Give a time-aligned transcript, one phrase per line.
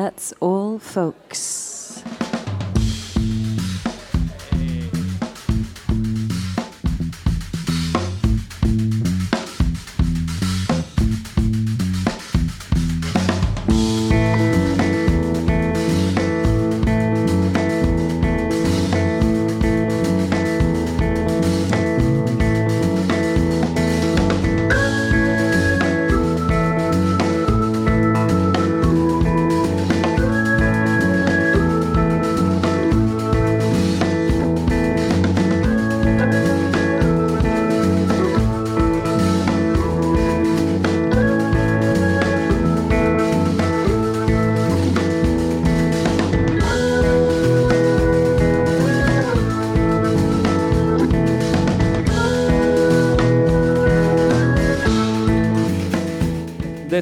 [0.00, 2.02] That's all, folks.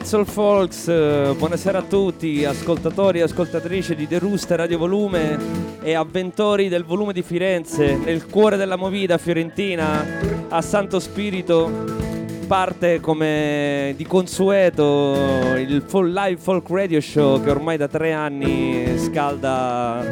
[0.05, 5.39] Soul Folks, eh, buonasera a tutti, ascoltatori e ascoltatrici di The Rooster Radio Volume
[5.83, 10.05] e avventori del volume di Firenze, nel cuore della movida fiorentina,
[10.49, 12.08] a Santo Spirito.
[12.49, 18.99] Parte come di consueto il full live folk radio show che ormai da tre anni
[18.99, 20.03] scalda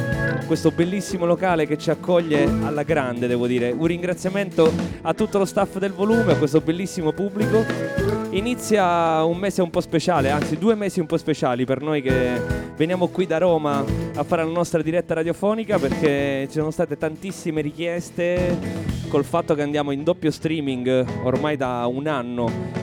[0.47, 3.71] questo bellissimo locale che ci accoglie alla grande, devo dire.
[3.71, 4.71] Un ringraziamento
[5.01, 7.65] a tutto lo staff del volume, a questo bellissimo pubblico
[8.37, 12.39] Inizia un mese un po' speciale, anzi due mesi un po' speciali per noi che
[12.77, 13.83] veniamo qui da Roma
[14.15, 19.63] a fare la nostra diretta radiofonica perché ci sono state tantissime richieste col fatto che
[19.63, 22.26] andiamo in doppio streaming ormai da un anno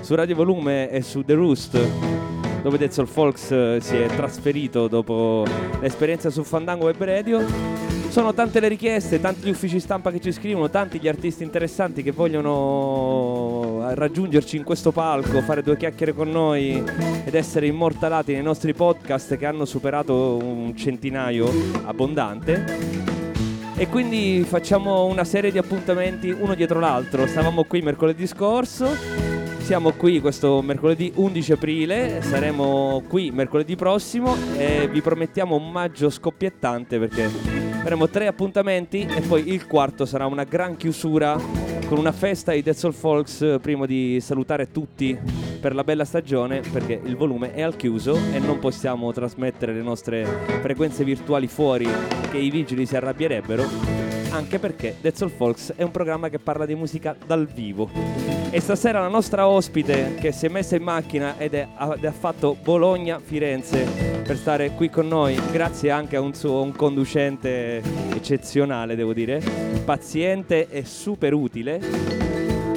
[0.02, 1.80] su Radio Volume e su The Roost
[2.62, 5.46] dove Soul Folks si è trasferito dopo
[5.82, 7.74] l'esperienza su Fandango Web Radio
[8.14, 12.04] sono tante le richieste, tanti gli uffici stampa che ci scrivono, tanti gli artisti interessanti
[12.04, 16.84] che vogliono raggiungerci in questo palco, fare due chiacchiere con noi
[17.26, 21.50] ed essere immortalati nei nostri podcast che hanno superato un centinaio
[21.86, 22.64] abbondante.
[23.76, 27.26] E quindi facciamo una serie di appuntamenti uno dietro l'altro.
[27.26, 28.96] Stavamo qui mercoledì scorso,
[29.64, 36.10] siamo qui questo mercoledì 11 aprile, saremo qui mercoledì prossimo e vi promettiamo un maggio
[36.10, 41.38] scoppiettante perché Avremo tre appuntamenti e poi il quarto sarà una gran chiusura
[41.86, 45.20] con una festa ai Dead Soul Folks prima di salutare tutti
[45.60, 49.82] per la bella stagione perché il volume è al chiuso e non possiamo trasmettere le
[49.82, 50.24] nostre
[50.62, 51.86] frequenze virtuali fuori
[52.32, 54.03] che i vigili si arrabbierebbero
[54.34, 57.90] anche perché Dead Soul Folks è un programma che parla di musica dal vivo.
[58.50, 62.12] E stasera la nostra ospite che si è messa in macchina ed, è, ed ha
[62.12, 67.82] fatto Bologna-Firenze per stare qui con noi, grazie anche a un suo un conducente
[68.14, 69.42] eccezionale, devo dire,
[69.86, 72.33] paziente e super utile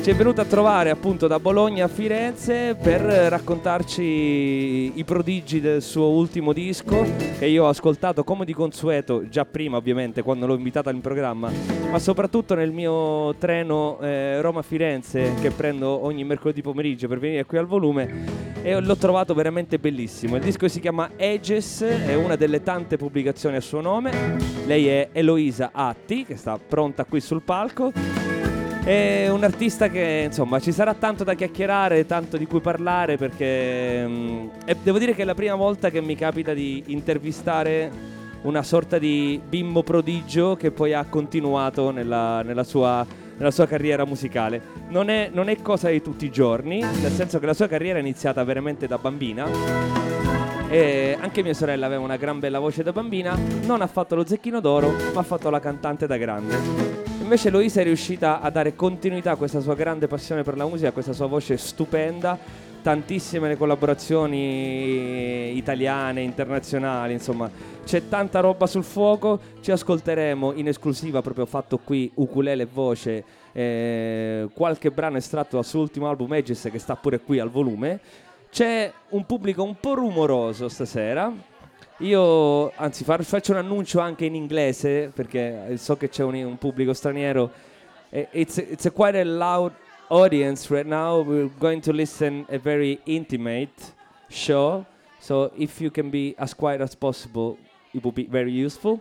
[0.07, 5.83] ci è venuto a trovare appunto da Bologna a Firenze per raccontarci i prodigi del
[5.83, 7.05] suo ultimo disco
[7.37, 11.51] che io ho ascoltato come di consueto già prima ovviamente quando l'ho invitata in programma
[11.91, 17.59] ma soprattutto nel mio treno eh, Roma-Firenze che prendo ogni mercoledì pomeriggio per venire qui
[17.59, 20.37] al volume e l'ho trovato veramente bellissimo.
[20.37, 24.39] Il disco si chiama Ages è una delle tante pubblicazioni a suo nome.
[24.67, 27.93] Lei è Eloisa Atti che sta pronta qui sul palco
[28.87, 34.07] è un artista che insomma ci sarà tanto da chiacchierare, tanto di cui parlare perché
[34.07, 34.49] mh, mm,
[34.85, 37.91] devo dire che è la prima volta che mi capita di intervistare
[38.43, 43.05] una sorta di bimbo prodigio che poi ha continuato nella, nella, sua,
[43.37, 44.63] nella sua, carriera musicale.
[44.91, 47.99] Non è, non è cosa di tutti i giorni, nel senso che la sua carriera
[47.99, 49.49] è iniziata veramente da bambina.
[50.69, 54.25] E anche mia sorella aveva una gran bella voce da bambina, non ha fatto lo
[54.25, 57.16] zecchino d'oro, ma ha fatto la cantante da grande.
[57.27, 60.91] Invece Loisa è riuscita a dare continuità a questa sua grande passione per la musica,
[60.91, 62.39] a questa sua voce stupenda,
[62.81, 67.51] tantissime le collaborazioni italiane, internazionali, insomma,
[67.85, 74.49] c'è tanta roba sul fuoco, ci ascolteremo in esclusiva proprio fatto qui ukulele voce eh,
[74.55, 77.99] qualche brano estratto dal suo ultimo album Aegis che sta pure qui al volume.
[78.53, 81.33] C'è un pubblico un po' rumoroso stasera,
[81.99, 86.59] io, anzi, far, faccio un annuncio anche in inglese perché so che c'è un, un
[86.59, 87.51] pubblico straniero.
[88.11, 89.73] It's it's a quite a loud
[90.09, 91.25] audience right now.
[91.25, 93.73] We're going to listen a very intimate
[94.29, 94.85] show.
[95.19, 97.57] So if you can be as quiet as possible,
[97.93, 99.01] it would be very useful.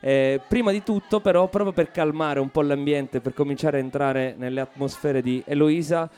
[0.00, 4.34] Eh, prima di tutto, però, proprio per calmare un po' l'ambiente, per cominciare a entrare
[4.38, 6.08] nelle atmosfere di Eloisa,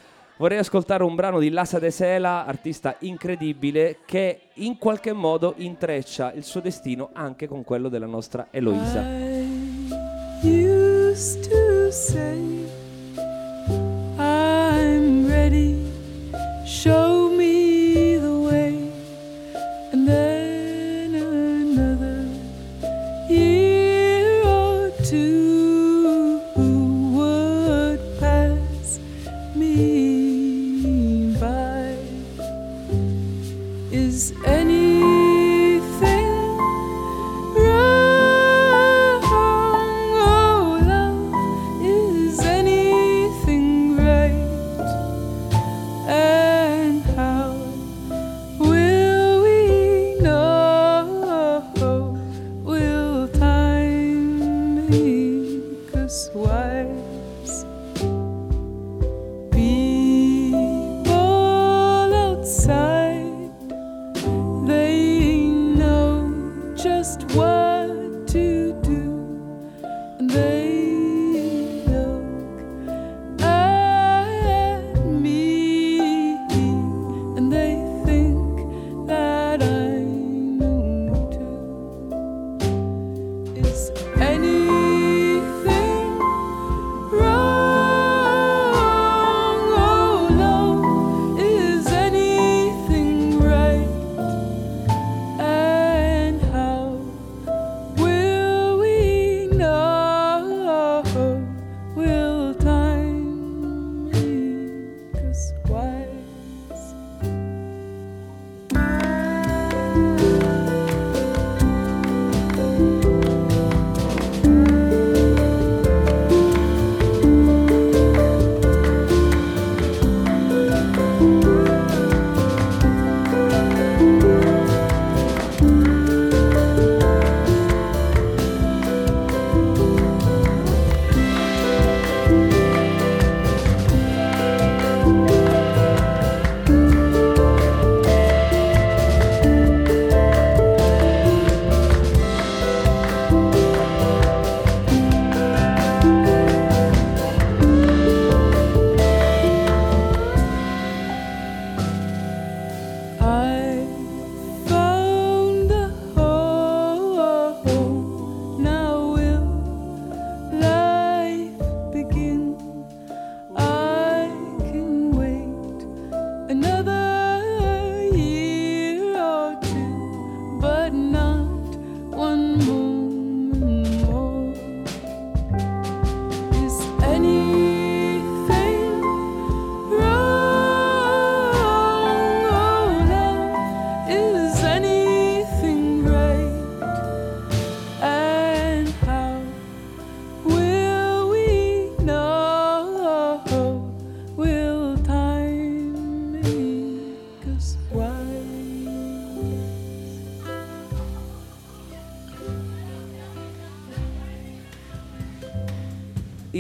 [0.41, 6.33] vorrei ascoltare un brano di Lasa De Sela, artista incredibile, che in qualche modo intreccia
[6.33, 9.05] il suo destino anche con quello della nostra Eloisa.
[14.17, 15.77] I'm ready,
[16.65, 17.20] show me the way, and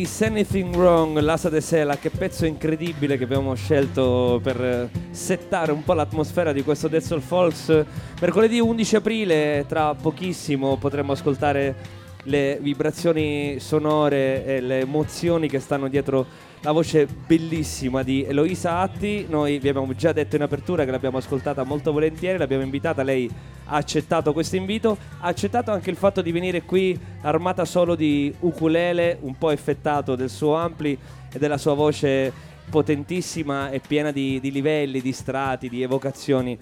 [0.00, 5.84] Is Anything Wrong, l'Asa de Sela, che pezzo incredibile che abbiamo scelto per settare un
[5.84, 7.84] po' l'atmosfera di questo Dead Soul Folks.
[8.18, 15.88] Mercoledì 11 aprile, tra pochissimo, potremo ascoltare le vibrazioni sonore e le emozioni che stanno
[15.88, 19.26] dietro la voce bellissima di Eloisa Atti.
[19.28, 23.30] Noi vi abbiamo già detto in apertura che l'abbiamo ascoltata molto volentieri, l'abbiamo invitata, lei
[23.64, 28.34] ha accettato questo invito, ha accettato anche il fatto di venire qui armata solo di
[28.40, 30.98] ukulele, un po' effettato del suo ampli
[31.32, 36.56] e della sua voce potentissima e piena di, di livelli, di strati, di evocazioni.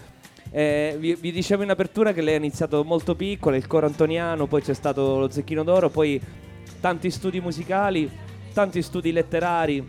[0.50, 4.46] Eh, vi, vi, dicevo in apertura che lei ha iniziato molto piccola, il coro antoniano,
[4.46, 6.20] poi c'è stato lo Zecchino d'Oro, poi
[6.80, 8.10] tanti studi musicali,
[8.52, 9.84] tanti studi letterari,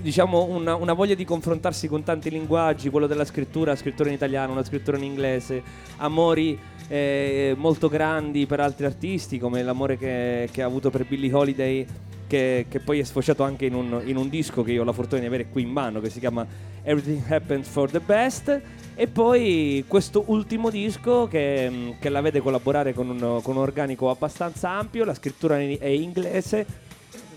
[0.00, 4.52] diciamo una, una, voglia di confrontarsi con tanti linguaggi, quello della scrittura, scrittura in italiano,
[4.52, 5.62] una scrittura in inglese,
[5.98, 11.32] amori eh, molto grandi per altri artisti, come l'amore che, che ha avuto per Billie
[11.32, 11.86] Holiday
[12.26, 14.92] che, che, poi è sfociato anche in un, in un, disco che io ho la
[14.92, 16.46] fortuna di avere qui in mano, che si chiama
[16.82, 18.60] Everything Happens for the Best.
[19.00, 24.10] E poi questo ultimo disco che, che la vede collaborare con un, con un, organico
[24.10, 26.66] abbastanza ampio, la scrittura è inglese,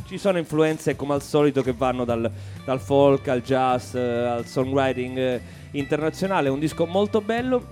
[0.05, 2.29] ci sono influenze come al solito che vanno dal,
[2.65, 5.41] dal folk al jazz, al songwriting eh,
[5.71, 7.65] internazionale, un disco molto bello,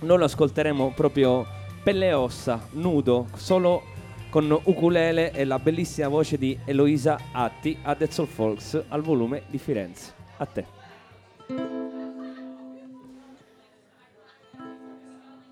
[0.00, 1.44] noi lo ascolteremo proprio
[1.82, 3.82] pelle e ossa, nudo, solo
[4.30, 9.42] con ukulele e la bellissima voce di Eloisa Atti a Dead Soul Folks al volume
[9.48, 10.14] di Firenze.
[10.38, 11.83] A te.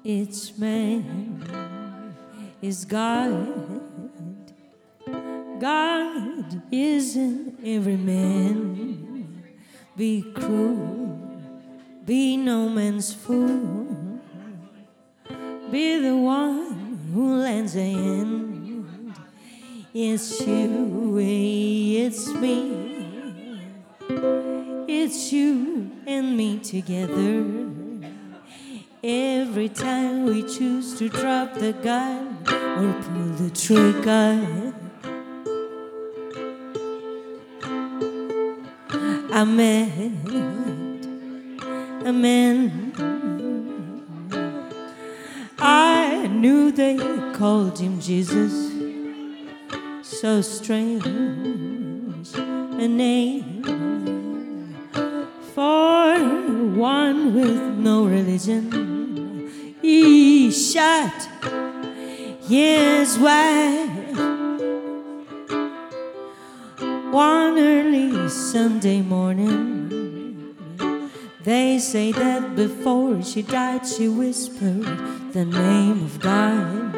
[0.05, 2.17] Each man
[2.61, 3.81] is God.
[5.61, 9.43] God is in every man.
[9.97, 11.21] Be cruel,
[12.05, 14.21] be no man's fool.
[15.71, 18.53] Be the one who lends a hand
[19.95, 23.69] it's you, it's me.
[24.89, 27.82] It's you and me together.
[29.05, 34.73] Every time we choose to drop the gun or pull the trigger.
[39.33, 39.91] I met
[42.07, 42.93] a man.
[45.59, 46.97] I knew they
[47.33, 48.71] called him Jesus
[50.03, 51.05] so strange
[52.37, 53.65] a name
[55.57, 56.15] for
[56.77, 58.92] one with no religion.
[59.93, 61.29] He shot
[62.49, 63.85] his why?
[67.11, 70.57] One early Sunday morning,
[71.45, 74.87] they say that before she died, she whispered
[75.35, 76.92] the name of God.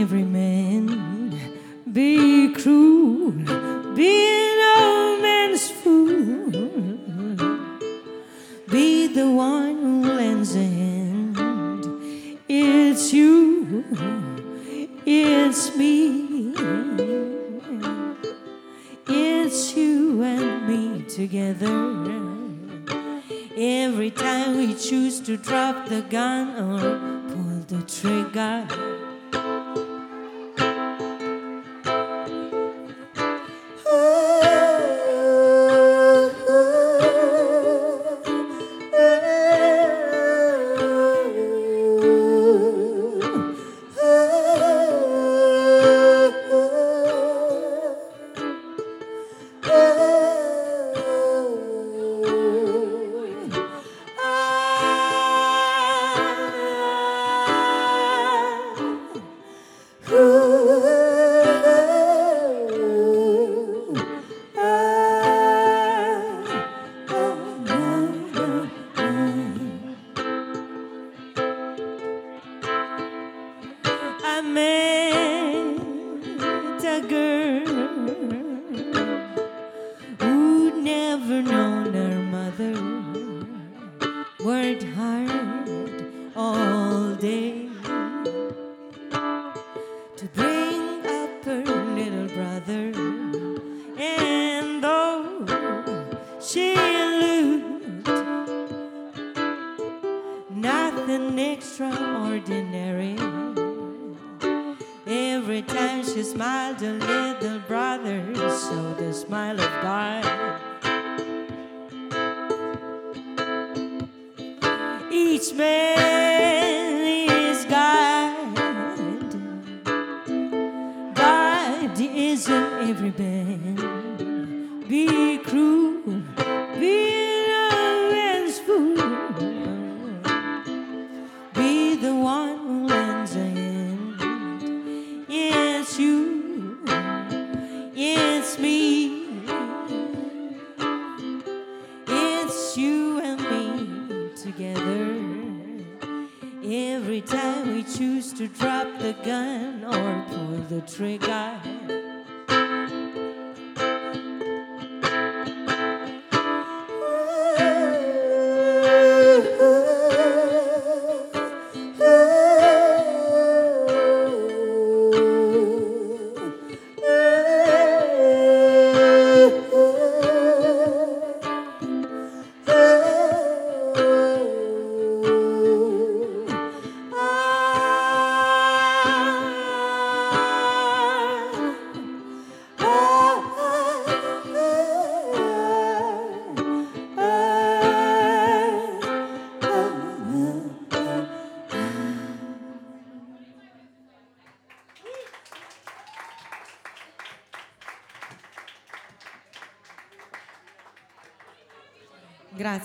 [0.00, 1.38] Every man.
[1.90, 3.32] Be cruel,
[3.94, 4.43] be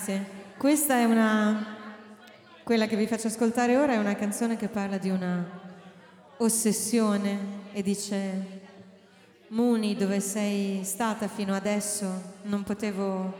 [0.02, 0.24] Grazie.
[0.56, 1.76] Questa è una.
[2.62, 5.44] Quella che vi faccio ascoltare ora è una canzone che parla di una
[6.38, 7.38] ossessione
[7.72, 8.60] e dice:
[9.48, 13.30] Muni, dove sei stata fino adesso, non potevo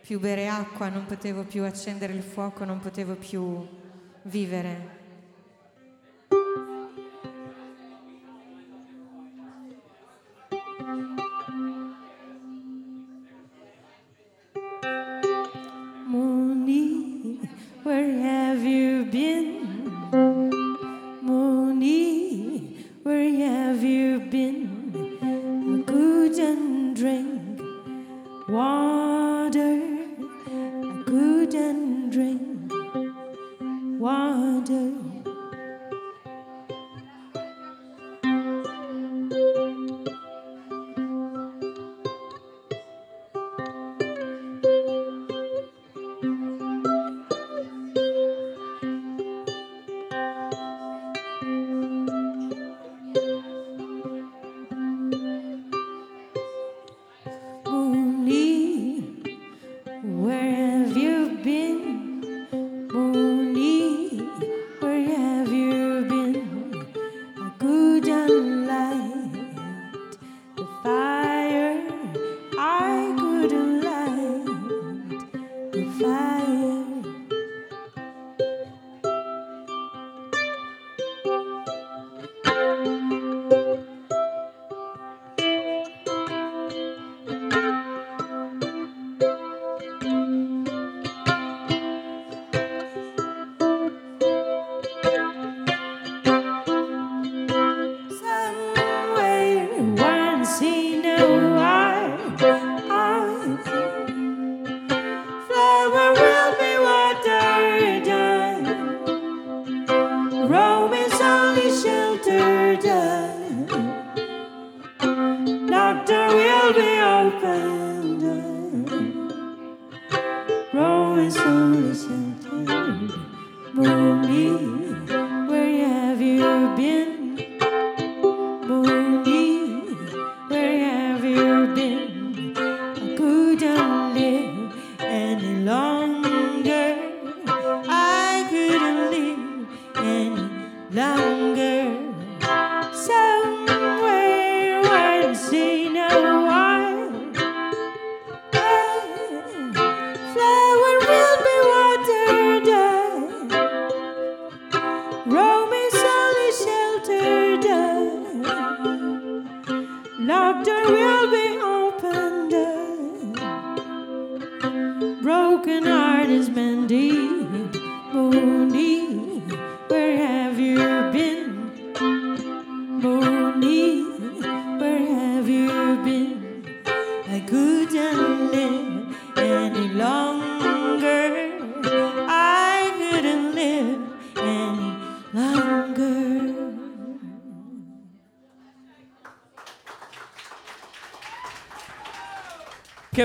[0.00, 3.66] più bere acqua, non potevo più accendere il fuoco, non potevo più
[4.22, 4.97] vivere.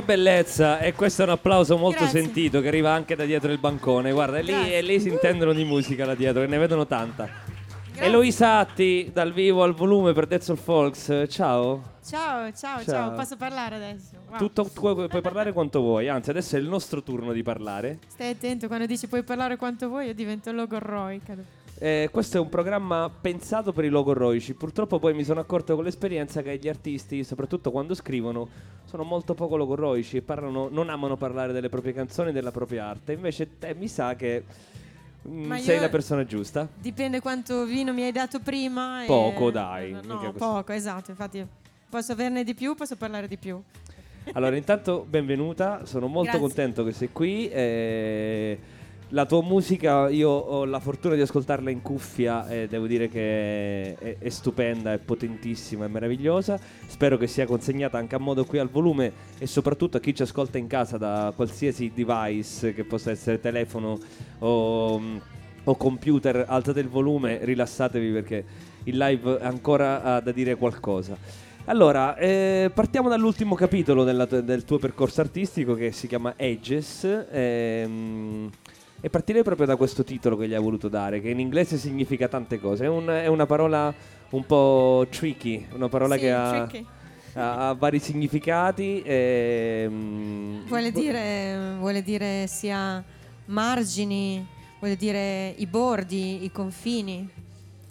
[0.03, 0.79] Bellezza!
[0.79, 2.21] E questo è un applauso molto Grazie.
[2.21, 4.11] sentito che arriva anche da dietro il bancone.
[4.11, 4.77] Guarda, lì, Grazie.
[4.77, 7.25] e lì si intendono di musica là dietro, che ne vedono tanta.
[7.25, 8.07] Grazie.
[8.07, 11.25] Eloisa Atti, dal vivo al volume per Dezzol Folks.
[11.29, 11.91] Ciao.
[12.05, 13.11] Ciao, ciao, ciao, Ciao.
[13.13, 14.17] posso parlare adesso?
[14.29, 14.37] Wow.
[14.37, 17.99] Tutto, tu puoi puoi parlare quanto vuoi, anzi adesso è il nostro turno di parlare.
[18.07, 21.35] Stai attento, quando dici puoi parlare quanto vuoi, io divento logorroica.
[21.79, 24.53] Eh, questo è un programma pensato per i logorroici.
[24.53, 28.47] Purtroppo poi mi sono accorto con l'esperienza che gli artisti, soprattutto quando scrivono,
[28.85, 32.85] sono molto poco logorroici e parlano, non amano parlare delle proprie canzoni e della propria
[32.87, 33.13] arte.
[33.13, 34.43] Invece te mi sa che
[35.27, 36.67] mm, sei io- la persona giusta.
[36.73, 39.03] Dipende quanto vino mi hai dato prima.
[39.03, 40.37] e- Poco, dai, No, mica così.
[40.37, 41.09] poco, esatto.
[41.11, 41.45] Infatti,
[41.89, 43.61] posso averne di più, posso parlare di più.
[44.33, 46.39] Allora, intanto benvenuta, sono molto Grazie.
[46.39, 47.49] contento che sei qui.
[47.49, 48.57] eh,
[49.13, 53.95] la tua musica, io ho la fortuna di ascoltarla in cuffia e devo dire che
[53.95, 56.59] è, è stupenda, è potentissima, è meravigliosa.
[56.87, 60.23] Spero che sia consegnata anche a modo qui al volume e soprattutto a chi ci
[60.23, 63.99] ascolta in casa da qualsiasi device che possa essere telefono
[64.39, 65.01] o,
[65.63, 66.45] o computer.
[66.47, 68.45] Alzate il volume, rilassatevi perché
[68.85, 71.15] il live ancora ha da dire qualcosa.
[71.65, 77.25] Allora, eh, partiamo dall'ultimo capitolo della del tuo percorso artistico che si chiama Edges.
[77.29, 78.49] ehm,
[79.05, 82.29] e partirei proprio da questo titolo che gli hai voluto dare, che in inglese significa
[82.29, 82.85] tante cose.
[82.85, 83.93] È, un- è una parola
[84.29, 86.69] un po' tricky, una parola Sì, che ha,
[87.33, 89.01] ha- ha vari significati.
[89.05, 93.03] ehm, Vuole dire, vuole dire sia
[93.47, 94.47] margini,
[94.79, 97.27] vuole dire i bordi, i confini,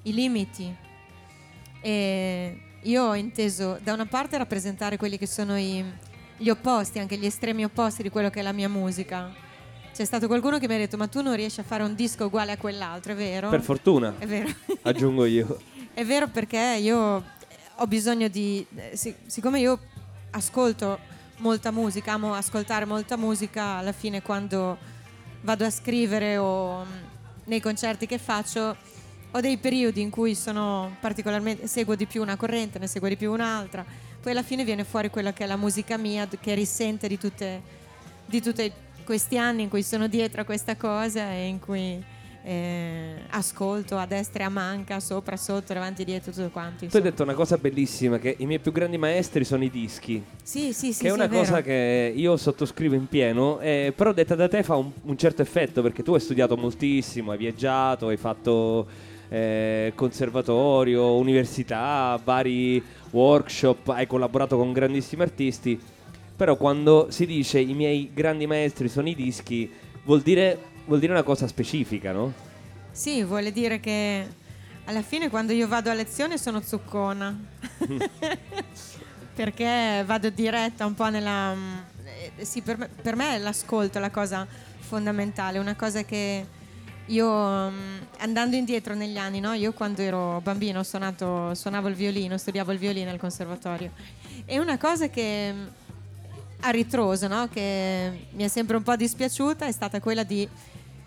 [0.05, 0.75] i limiti.
[1.83, 5.85] E io ho inteso da una parte rappresentare quelli che sono i-
[6.38, 9.41] gli opposti, anche gli estremi opposti di quello che è la mia musica.
[9.92, 12.24] C'è stato qualcuno che mi ha detto ma tu non riesci a fare un disco
[12.24, 13.50] uguale a quell'altro, è vero?
[13.50, 14.48] Per fortuna, è vero.
[14.83, 15.59] aggiungo io.
[15.92, 17.22] È vero perché io
[17.76, 18.66] ho bisogno di...
[18.74, 19.78] eh, sic- siccome io
[20.31, 20.98] ascolto
[21.38, 24.78] molta musica, amo ascoltare molta musica, alla fine quando
[25.42, 26.88] vado a scrivere o mm,
[27.44, 28.74] nei concerti che faccio
[29.31, 33.16] ho dei periodi in cui sono particolarmente seguo di più una corrente, ne seguo di
[33.16, 33.85] più un'altra,
[34.22, 37.81] poi alla fine viene fuori quella che è la musica mia che risente di tutte
[38.24, 38.72] di tutti
[39.05, 42.03] questi anni in cui sono dietro a questa cosa e in cui
[42.45, 46.79] eh, ascolto a destra e a manca, sopra, sotto, davanti e dietro, tutto quanto.
[46.79, 47.05] Tu hai insomma.
[47.05, 50.23] detto una cosa bellissima, che i miei più grandi maestri sono i dischi.
[50.43, 51.41] Sì, sì, sì, che è sì, una vero.
[51.41, 55.43] cosa che io sottoscrivo in pieno, eh, però detta da te fa un, un certo
[55.43, 58.87] effetto perché tu hai studiato moltissimo, hai viaggiato, hai fatto
[59.29, 65.81] eh, conservatorio, università, vari workshop, hai collaborato con grandissimi artisti,
[66.35, 69.71] però quando si dice i miei grandi maestri sono i dischi,
[70.05, 72.33] vuol dire, vuol dire una cosa specifica, no?
[72.90, 74.27] Sì, vuole dire che
[74.85, 77.38] alla fine quando io vado a lezione sono zuccona.
[79.35, 81.55] Perché vado diretta un po' nella...
[82.37, 84.47] eh, sì, per me, per me è l'ascolto la cosa
[84.79, 86.47] fondamentale, una cosa che
[87.07, 89.53] io mm, andando indietro negli anni, no?
[89.53, 93.90] io quando ero bambino ho suonato, suonavo il violino, studiavo il violino al conservatorio.
[94.45, 95.66] E una cosa che mm,
[96.64, 97.48] a ritroso, no?
[97.48, 100.48] che mi è sempre un po' dispiaciuta, è stata quella di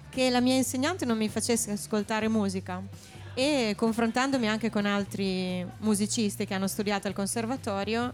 [0.09, 2.81] che la mia insegnante non mi facesse ascoltare musica
[3.33, 8.13] e confrontandomi anche con altri musicisti che hanno studiato al conservatorio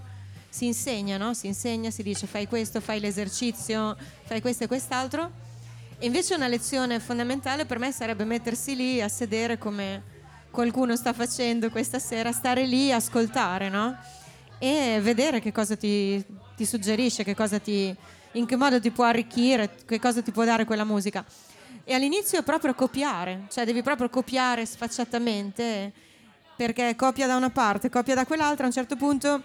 [0.49, 1.33] si insegna, no?
[1.33, 5.31] si insegna, si dice fai questo, fai l'esercizio, fai questo e quest'altro
[5.97, 10.01] e invece una lezione fondamentale per me sarebbe mettersi lì a sedere come
[10.49, 13.95] qualcuno sta facendo questa sera, stare lì, ascoltare, no?
[14.57, 16.23] E vedere che cosa ti,
[16.61, 17.93] ti suggerisce, che cosa ti,
[18.33, 21.25] in che modo ti può arricchire, che cosa ti può dare quella musica.
[21.83, 25.91] E all'inizio è proprio copiare, cioè devi proprio copiare sfacciatamente,
[26.55, 29.41] perché copia da una parte, copia da quell'altra, a un certo punto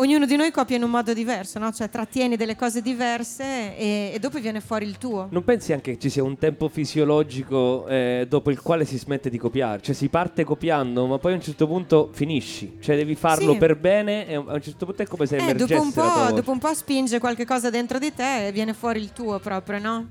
[0.00, 1.72] ognuno di noi copia in un modo diverso, no?
[1.72, 5.28] cioè trattieni delle cose diverse e, e, dopo viene fuori il tuo.
[5.30, 9.30] Non pensi anche che ci sia un tempo fisiologico eh, dopo il quale si smette
[9.30, 9.80] di copiare?
[9.82, 13.58] Cioè si parte copiando, ma poi a un certo punto finisci, cioè devi farlo Sì.
[13.58, 16.32] per bene e a un certo punto è come se Eh, emergesse dopo, un po',
[16.34, 19.78] dopo un po' spinge qualche cosa dentro di te e viene fuori il tuo proprio,
[19.78, 20.06] no?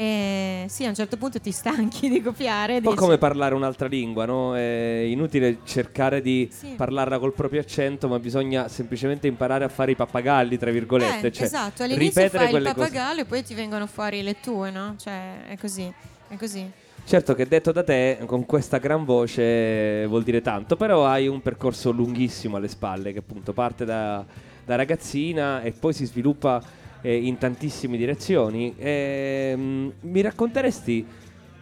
[0.00, 2.76] E sì, a un certo punto ti stanchi di copiare.
[2.76, 4.54] Un po' dici- come parlare un'altra lingua, no?
[4.54, 6.74] È inutile cercare di Sì.
[6.76, 11.26] parlarla col proprio accento, ma bisogna semplicemente imparare a fare i pappagalli, tra virgolette.
[11.26, 12.86] Eh, cioè esatto, all'inizio ripetere fai il quelle cose.
[12.90, 14.94] pappagallo e poi ti vengono fuori le tue, no?
[14.96, 15.92] Cioè, è così,
[16.28, 16.70] è così.
[17.04, 21.42] Certo che detto da te, con questa gran voce vuol dire tanto, però hai un
[21.42, 24.24] percorso lunghissimo alle spalle che appunto parte da,
[24.64, 26.62] da ragazzina e poi si sviluppa
[27.02, 28.74] eh, in tantissime direzioni.
[28.78, 31.06] Ehm, mi racconteresti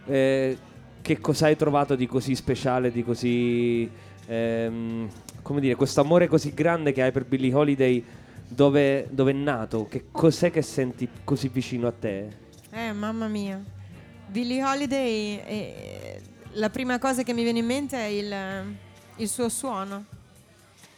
[0.05, 0.57] eh,
[1.01, 3.89] che cosa hai trovato di così speciale, di così...
[4.27, 5.09] ehm,
[5.47, 8.03] come dire, questo amore così grande che hai per Billie Holiday,
[8.49, 9.87] dove, dove è nato?
[9.87, 12.27] Che cos'è che senti così vicino a te?
[12.69, 13.63] Eh, mamma mia.
[14.27, 16.21] Billie Holiday, eh,
[16.51, 18.35] la prima cosa che mi viene in mente è il,
[19.15, 20.03] il suo suono.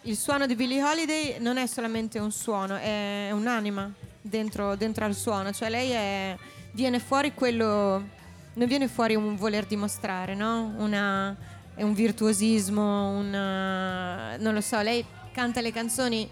[0.03, 3.93] Il suono di Billie Holiday non è solamente un suono, è un'anima
[4.29, 5.51] dentro, dentro al suono.
[5.51, 6.37] Cioè lei è,
[6.71, 8.17] viene fuori quello...
[8.51, 10.73] Non viene fuori un voler dimostrare, no?
[10.77, 11.35] Una,
[11.75, 16.29] è un virtuosismo, una, non lo so, lei canta le canzoni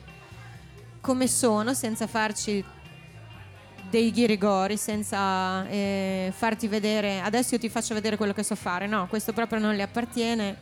[1.00, 2.62] come sono, senza farci
[3.90, 8.88] dei ghirigori, senza eh, farti vedere, adesso io ti faccio vedere quello che so fare,
[8.88, 10.58] no, questo proprio non le appartiene.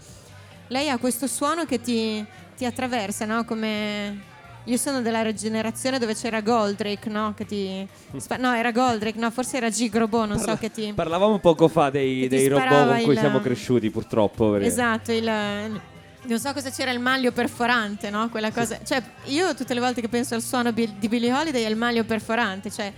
[0.67, 2.23] Lei ha questo suono che ti,
[2.55, 3.43] ti attraversa, no?
[3.43, 4.21] Come
[4.65, 7.33] io sono della generazione dove c'era Goldrake, no?
[7.35, 11.39] Che ti spa- no, era Goldrake, no, forse era Gigrobo, non so che ti Parlavamo
[11.39, 14.51] poco fa dei, dei robot con cui il- siamo cresciuti, purtroppo.
[14.51, 15.81] perché- Esatto, il
[16.27, 18.29] non so cosa c'era il maglio perforante, no?
[18.29, 18.79] Quella cosa.
[18.83, 22.03] Cioè, io tutte le volte che penso al suono di Billie Holiday è il maglio
[22.03, 22.91] perforante, cioè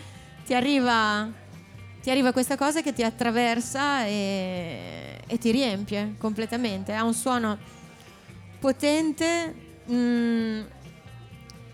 [0.45, 1.29] ti arriva
[2.01, 6.93] ti arriva questa cosa che ti attraversa e, e ti riempie completamente.
[6.93, 7.57] Ha un suono
[8.59, 9.53] potente,
[9.85, 10.59] mh,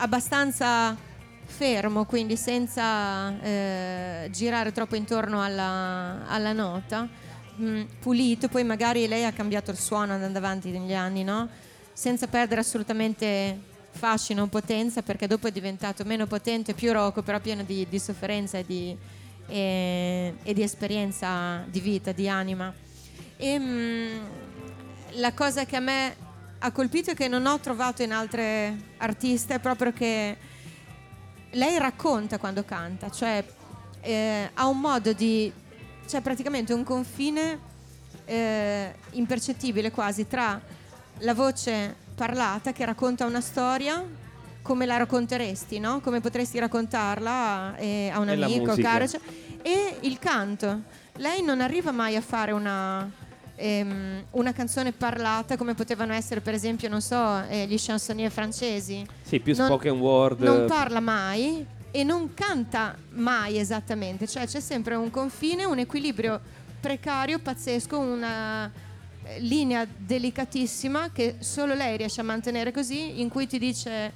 [0.04, 0.96] abbastanza
[1.46, 7.08] fermo, quindi senza eh, girare troppo intorno alla, alla nota,
[7.56, 11.48] mh, pulito, poi magari lei ha cambiato il suono andando avanti negli anni, no?
[11.94, 17.40] Senza perdere assolutamente fascino o potenza, perché dopo è diventato meno potente, più roco, però
[17.40, 18.98] pieno di, di sofferenza e di,
[19.48, 22.74] e- e di esperienza di vita, di anima.
[23.38, 24.20] E, mh,
[25.18, 26.16] la cosa che a me
[26.66, 30.38] ha colpito e che non ho trovato in altre artiste è proprio che
[31.52, 33.44] lei racconta quando canta, cioè
[34.00, 35.52] eh, ha un modo di...
[36.08, 37.60] c'è praticamente un confine
[38.24, 40.60] eh, impercettibile quasi tra
[41.20, 44.02] la voce parlata che racconta una storia
[44.62, 46.00] come la racconteresti, no?
[46.00, 49.20] Come potresti raccontarla eh, a un E amico, caro, cioè-
[49.62, 50.84] e il canto.
[51.18, 53.10] Lei non arriva mai a fare una,
[53.64, 59.06] ehm, una canzone parlata come potevano essere per esempio, non so, eh, gli chansonnier francesi.
[59.22, 60.42] Sì, più Non- spoken word.
[60.42, 66.40] Non parla mai e non canta mai esattamente, cioè c'è sempre un confine, un equilibrio
[66.82, 68.70] precario, pazzesco, una
[69.24, 74.12] eh, linea delicatissima che solo lei riesce a mantenere così, in cui ti dice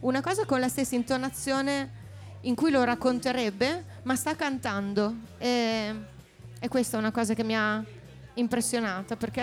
[0.00, 1.98] una cosa con la stessa intonazione
[2.42, 5.14] in cui lo racconterebbe, ma sta cantando.
[5.38, 5.94] E,
[6.58, 7.82] e questa è una cosa che mi ha
[8.34, 9.42] impressionata perché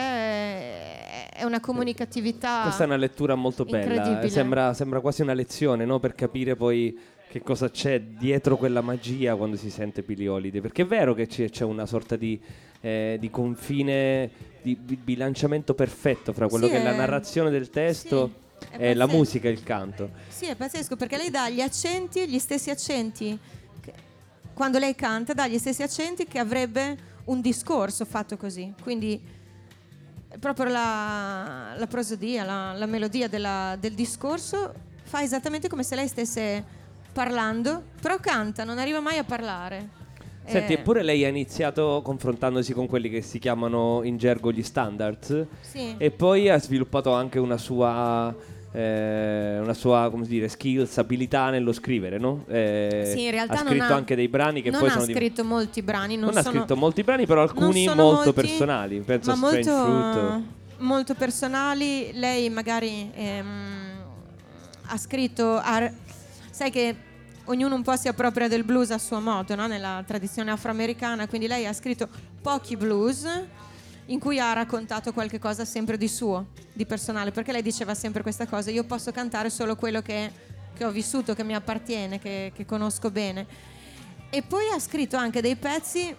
[1.29, 3.93] è una comunicatività Questa è una lettura molto bella.
[3.93, 4.29] incredibile.
[4.29, 5.99] Sembra, sembra quasi una lezione, no?
[5.99, 6.97] Per capire poi
[7.29, 10.61] che cosa c'è dietro quella magia quando si sente Billie Holiday.
[10.61, 12.39] Perché è vero che c'è, una sorta di,
[12.81, 14.29] eh, di confine,
[14.61, 18.67] di bi- bilanciamento perfetto fra quello Sì, che è la è- narrazione del testo sì,
[18.77, 20.09] è e la musica e il canto.
[20.29, 23.37] Sì, è pazzesco perché lei dà gli accenti, gli stessi accenti,
[24.53, 28.73] quando lei canta, dà gli stessi accenti che avrebbe un discorso fatto così.
[28.81, 29.21] Quindi
[30.39, 36.07] proprio la, la prosodia, la, la melodia della- del discorso fa esattamente come se lei
[36.07, 36.63] stesse
[37.13, 39.89] parlando, però canta, non arriva mai a parlare.
[40.45, 44.63] Senti, Eh, eppure lei ha iniziato confrontandosi con quelli che si chiamano in gergo gli
[44.63, 45.95] standards sì.
[45.97, 48.33] e poi ha sviluppato anche una sua,
[48.77, 52.43] eh, una sua come dire, skills, abilità nello scrivere, no?
[52.47, 54.93] Eh, Sì, in realtà ha non scritto ha- anche dei brani che non poi ha
[54.93, 57.95] sono di- scritto molti brani, non, non ha sono- scritto molti brani, però alcuni non
[57.95, 58.99] molto molti, personali.
[58.99, 60.43] Penso a Strange molto, Fruit.
[60.77, 62.11] molto personali.
[62.13, 63.45] Lei magari ehm,
[64.89, 65.91] ha scritto, ha-
[66.51, 66.95] sai che
[67.45, 69.65] ognuno un po' si appropria del blues a suo modo, no?
[69.67, 72.07] nella tradizione afroamericana, quindi lei ha scritto
[72.41, 73.25] pochi blues
[74.07, 78.21] in cui ha raccontato qualche cosa sempre di suo, di personale, perché lei diceva sempre
[78.21, 80.31] questa cosa, io posso cantare solo quello che,
[80.73, 83.45] che ho vissuto, che mi appartiene, che, che conosco bene.
[84.29, 86.15] E poi ha scritto anche dei pezzi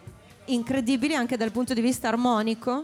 [0.46, 2.83] incredibili anche dal punto di vista armonico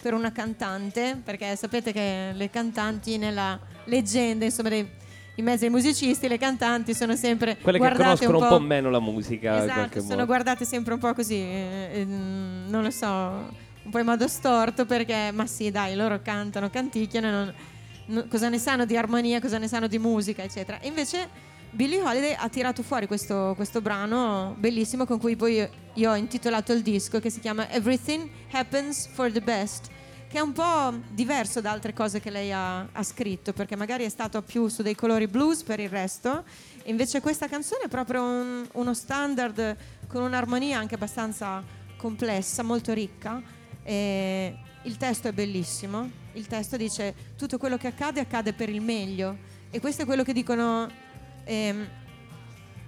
[0.00, 4.88] per una cantante, perché sapete che le cantanti nella leggenda, insomma, dei,
[5.36, 8.62] in mezzo ai musicisti, le cantanti sono sempre Quelle che conoscono un un po', po'
[8.62, 10.26] meno la musica Esatto, sono modo.
[10.26, 14.84] guardate sempre un po' così, eh, eh, non lo so, un po' in modo storto
[14.86, 17.54] perché, ma sì, dai, loro cantano, canticchiano, non-
[18.06, 20.80] non- cosa ne sanno di armonia, cosa ne sanno di musica, eccetera.
[20.80, 21.28] E invece
[21.70, 26.14] Billie Holiday ha tirato fuori questo, questo brano bellissimo con cui poi io, io ho
[26.16, 29.88] intitolato il disco che si chiama Everything Happens for the Best
[30.28, 34.02] che è un po' diverso da altre cose che lei ha, ha scritto, perché magari
[34.04, 36.42] è stato più su dei colori blues per il resto,
[36.86, 39.76] invece questa canzone è proprio un- uno standard
[40.08, 41.62] con un'armonia anche abbastanza
[41.96, 43.40] complessa, molto ricca.
[43.84, 48.80] E il testo è bellissimo, il testo dice tutto quello che accade accade per il
[48.80, 49.36] meglio,
[49.70, 50.88] e questo è quello che dicono
[51.44, 51.88] ehm,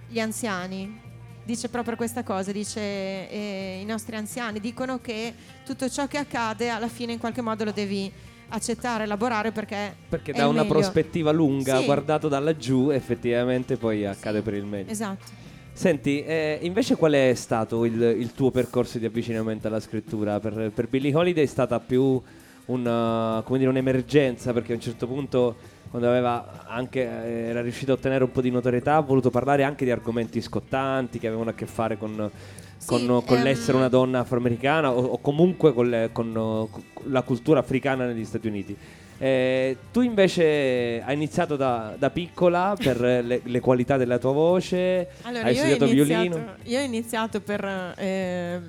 [0.08, 1.04] gli anziani.
[1.44, 5.32] Dice proprio questa cosa, dice eh, i nostri anziani dicono che
[5.64, 8.10] tutto ciò che accade alla fine in qualche modo lo devi
[8.48, 10.72] accettare, elaborare perché Perché è da il una meglio.
[10.72, 11.84] prospettiva lunga, Sì.
[11.84, 14.44] guardato da laggiù, effettivamente poi accade Sì.
[14.44, 14.90] per il meglio.
[14.90, 15.44] Esatto.
[15.76, 20.40] Senti, eh, invece qual è stato il, il tuo percorso di avvicinamento alla scrittura?
[20.40, 22.18] Per, per Billie Holiday è stata più
[22.66, 25.54] una- come dire, un'emergenza perché a un certo punto
[25.90, 29.64] quando aveva anche, eh, era riuscito a ottenere un po' di notorietà ha voluto parlare
[29.64, 32.30] anche di argomenti scottanti che avevano a che fare con,
[32.78, 36.68] Sì, con ehm, l'essere una donna afroamericana o, o comunque con, le- con
[37.04, 38.74] la cultura africana negli Stati Uniti.
[39.18, 45.08] Eh, tu invece hai iniziato da, da piccola per le, le qualità della tua voce,
[45.22, 46.54] Allora, hai studiato iniziato, violino.
[46.64, 48.62] io ho iniziato per, ehm,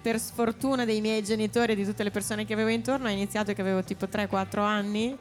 [0.00, 3.52] per sfortuna dei miei genitori e di tutte le persone che avevo intorno, ho iniziato
[3.52, 5.16] che avevo tipo 3-4 anni,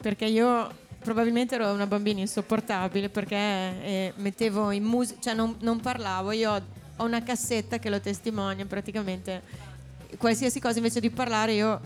[0.00, 0.70] perché io
[1.02, 6.52] probabilmente ero una bambina insopportabile perché eh, mettevo in musica, cioè non, non parlavo, io
[6.96, 9.42] ho una cassetta che lo testimonia praticamente,
[10.16, 11.80] qualsiasi cosa invece di parlare io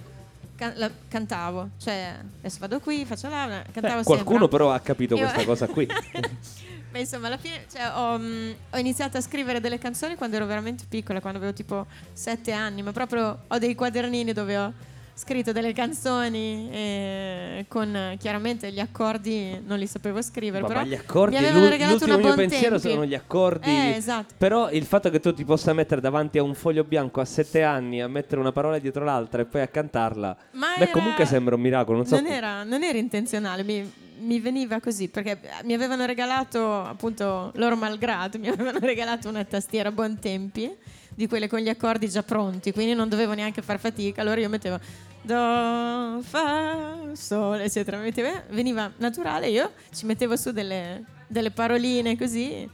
[0.57, 4.49] can- la- cantavo, cioè adesso vado qui, faccio là, cantavo Eh, qualcuno sempre.
[4.59, 5.87] però ha capito Io- questa cosa qui.
[6.90, 10.47] Beh, insomma, alla fine cioè, ho, mm, ho iniziato a scrivere delle canzoni quando ero
[10.47, 14.73] veramente piccola, quando avevo tipo sette anni, ma proprio ho dei quadernini dove ho
[15.18, 20.94] scritto delle canzoni con eh, chiaramente gli accordi non li sapevo scrivere, Ma, però gli
[20.94, 22.90] accordi, mi avevano regalato l'ultimo una mio pensiero tempi.
[22.90, 23.70] sono gli accordi.
[23.70, 24.35] Eh, esatto.
[24.37, 27.62] Però il fatto che tu ti possa mettere davanti a un foglio bianco a sette
[27.62, 31.24] anni, a mettere una parola dietro l'altra e poi a cantarla, Ma me era- comunque
[31.24, 31.96] sembra un miracolo.
[31.98, 32.16] Non so.
[32.16, 37.74] Non era, non era intenzionale, mi, mi veniva così perché mi avevano regalato, appunto, loro
[37.76, 40.70] malgrado, mi avevano regalato una tastiera buon tempi
[41.16, 44.20] di quelle con gli accordi già pronti, quindi non dovevo neanche far fatica.
[44.20, 44.79] Allora io mettevo
[45.22, 47.98] do, fa, sol, eccetera.
[47.98, 52.68] Mettevo- veniva naturale, io ci mettevo su delle, delle paroline così.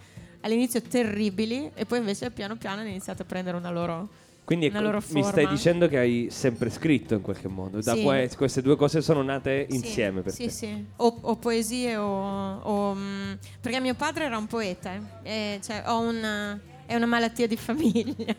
[0.44, 4.08] All'inizio terribili e poi invece piano piano hanno iniziato a prendere una loro
[4.44, 7.80] Quindi una ecco, loro mi stai dicendo che hai sempre scritto in qualche modo.
[7.80, 8.02] Da Sì.
[8.02, 10.50] que- queste due cose sono nate Sì, insieme per sì, te.
[10.50, 15.60] Sì, o, o poesie o, o, mm, perché mio padre era un poeta, eh, e,
[15.62, 18.34] cioè, ho un, è una malattia di famiglia.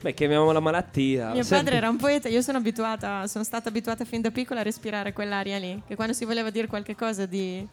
[0.00, 1.30] Beh, chiamiamola malattia.
[1.30, 4.60] mio Senti- padre era un poeta, io sono abituata, sono stata abituata fin da piccola
[4.60, 7.66] a respirare quell'aria lì, che quando si voleva dire qualche cosa di,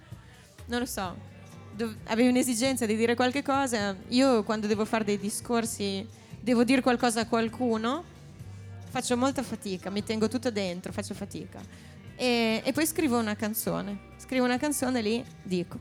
[0.68, 1.14] non lo so,
[1.76, 6.08] dov- avevi un'esigenza di dire qualche cosa, io quando devo fare dei discorsi,
[6.40, 8.02] devo dire qualcosa a qualcuno,
[8.90, 11.60] faccio molta fatica, mi tengo tutto dentro, faccio fatica.
[12.16, 15.78] E, e poi scrivo una canzone, scrivo una canzone lì, dico,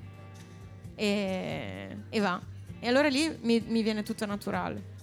[0.97, 2.41] e, e va.
[2.81, 4.99] E allora lì mi, mi viene tutto naturale.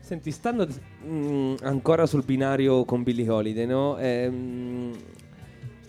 [0.00, 0.66] Senti, stando
[1.06, 3.96] mm, ancora sul binario con Billie Holiday, no?
[3.98, 4.96] Ehm,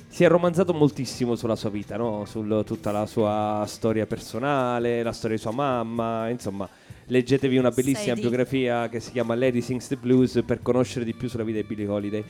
[0.08, 2.26] si è romanzato moltissimo sulla sua vita, no?
[2.26, 6.70] Su tutta la sua storia personale, la storia di sua mamma, insomma.
[7.06, 11.04] Leggetevi una bellissima Sei di- biografia che si chiama Lady Sings the Blues per conoscere
[11.04, 12.24] di più sulla vita di Billie Holiday.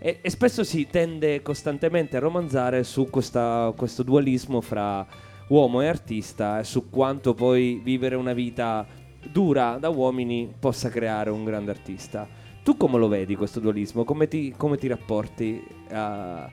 [0.00, 5.06] E, e spesso si tende costantemente a romanzare su questa- questo dualismo fra
[5.48, 8.86] uomo e artista e su quanto poi vivere una vita
[9.30, 12.28] dura da uomini possa creare un grande artista.
[12.62, 14.04] Tu come lo vedi questo dualismo?
[14.04, 16.50] Come ti, come ti rapporti a-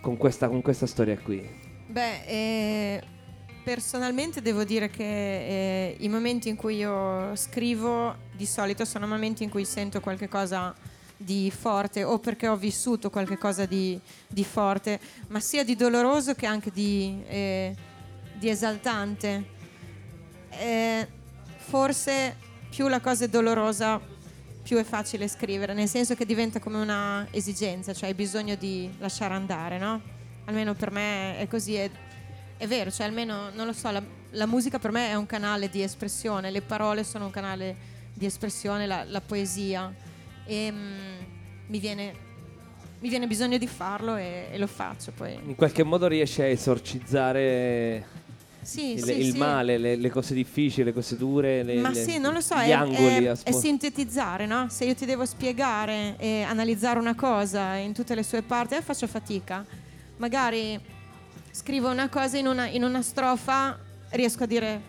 [0.00, 1.48] con, questa, con questa storia qui?
[1.86, 3.02] Beh, eh,
[3.64, 9.42] personalmente devo dire che eh, i momenti in cui io scrivo di solito sono momenti
[9.42, 10.74] in cui sento qualche cosa
[11.16, 16.34] di forte o perché ho vissuto qualche cosa di, di forte, ma sia di doloroso
[16.34, 17.74] che anche di, eh,
[18.42, 19.44] di esaltante.
[20.50, 21.06] eh,
[21.56, 22.36] forse
[22.68, 24.00] più la cosa è dolorosa,
[24.64, 28.90] più è facile scrivere, nel senso che diventa come una esigenza, cioè hai bisogno di
[28.98, 30.00] lasciare andare, no?
[30.46, 31.88] Almeno per me è così, è,
[32.56, 35.68] è vero, cioè almeno, non lo so, la, la musica per me è un canale
[35.70, 37.76] di espressione, le parole sono un canale
[38.12, 39.94] di espressione, la, la poesia
[40.44, 41.18] e mm,
[41.68, 42.14] mi, viene,
[42.98, 45.38] mi viene bisogno di farlo e, e lo faccio poi.
[45.46, 48.20] In qualche modo riesci a esorcizzare
[48.62, 49.38] Sì, il, sì, il sì.
[49.38, 52.54] male, le, le cose difficili, le cose dure, le- Ma le- sì, non lo so,
[52.56, 53.24] gli è, angoli.
[53.24, 54.68] è- è sintetizzare, no?
[54.68, 58.82] Se io ti devo spiegare e analizzare una cosa in tutte le sue parti, eh,
[58.82, 59.64] faccio fatica.
[60.18, 60.78] Magari
[61.50, 63.76] scrivo una cosa in una, in una strofa,
[64.10, 64.80] riesco a dire,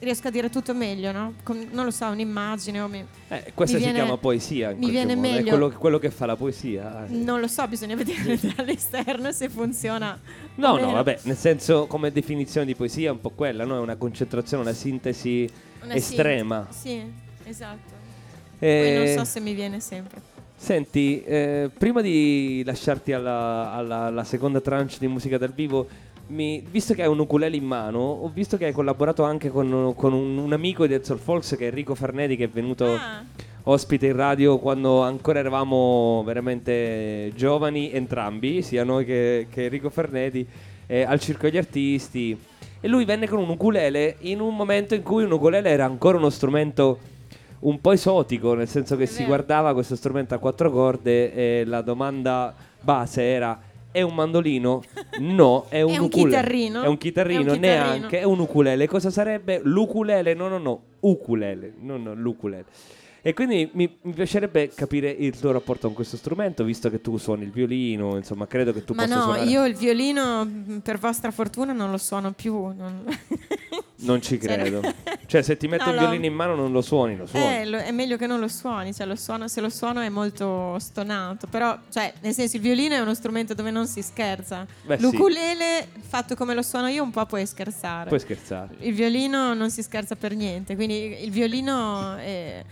[0.00, 1.34] riesco a dire tutto meglio, no?
[1.42, 4.72] Con- non lo so, un'immagine o mi- Eh, questa mi si viene- chiama poesia.
[4.76, 5.48] mi viene modo, È meglio.
[5.50, 7.06] quello, quello che fa la poesia.
[7.06, 7.10] eh.
[7.12, 10.18] Non lo so, bisogna vedere dall'esterno se funziona.
[10.56, 13.76] No, no, vabbè, nel senso come definizione di poesia è un po' quella, no?
[13.76, 15.48] È una concentrazione, una sintesi
[15.82, 16.66] Una estrema.
[16.70, 17.02] Sì,
[17.44, 17.96] esatto.
[18.60, 20.20] Eh, Poi non so se mi viene sempre.
[20.60, 25.86] Senti, eh, prima di lasciarti alla, alla- alla seconda tranche di musica dal vivo,
[26.28, 29.92] mi- visto che hai un ukulele in mano, ho visto che hai collaborato anche con,
[29.96, 33.22] con un, un amico di Soul Folks che è Enrico Farneti, che è venuto Ah,
[33.64, 40.46] ospite in radio quando ancora eravamo veramente giovani entrambi, sia noi che, che Enrico Farneti,
[40.86, 42.38] eh, al Circo degli Artisti.
[42.80, 46.16] E lui venne con un ukulele in un momento in cui un ukulele era ancora
[46.16, 46.98] uno strumento
[47.60, 49.28] un po' esotico, nel senso che È si vero.
[49.30, 54.82] guardava questo strumento a quattro corde e la domanda base era è un mandolino?
[55.20, 56.28] No, è un, È un ukulele.
[56.36, 56.82] chitarrino?
[56.82, 57.74] È un chitarrino, È un chitarrino.
[57.96, 58.86] neanche, è un ukulele.
[58.86, 59.60] Cosa sarebbe?
[59.64, 60.34] L'ukulele?
[60.34, 62.64] No, no, no, ukulele, no, no, l'ukulele.
[63.20, 67.16] E quindi mi, mi piacerebbe capire il tuo rapporto con questo strumento, visto che tu
[67.18, 69.44] suoni il violino, insomma, credo che tu Ma possa no, suonare.
[69.46, 70.48] io il violino,
[70.82, 72.54] per vostra fortuna, non lo suono più.
[72.54, 73.04] non-
[74.00, 74.80] Non ci Cioè, credo.
[75.26, 76.00] Cioè, se ti metto No, il no.
[76.02, 77.44] violino in mano non lo suoni, lo suoni.
[77.44, 80.08] Eh, lo- è meglio che non lo suoni, cioè lo suono, se lo suono è
[80.08, 84.64] molto stonato, però, cioè, nel senso il violino è uno strumento dove non si scherza.
[84.86, 85.02] Beh, sì.
[85.02, 88.06] L'ukulele, fatto come lo suono io, un po' puoi scherzare.
[88.08, 88.76] Puoi scherzare.
[88.78, 92.14] Il violino non si scherza per niente, quindi il violino...
[92.16, 92.64] è-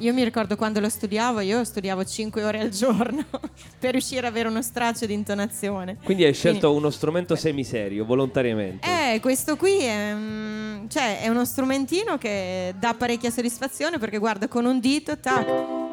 [0.00, 3.22] Io mi ricordo quando lo studiavo, io studiavo 5 ore al giorno
[3.78, 5.98] per riuscire ad avere uno straccio di intonazione.
[6.02, 8.86] Quindi hai scelto uno strumento semiserio, volontariamente.
[8.88, 14.48] Eh, questo qui è, mm, cioè, è uno strumentino che dà parecchia soddisfazione perché guarda,
[14.48, 15.44] con un dito, tac,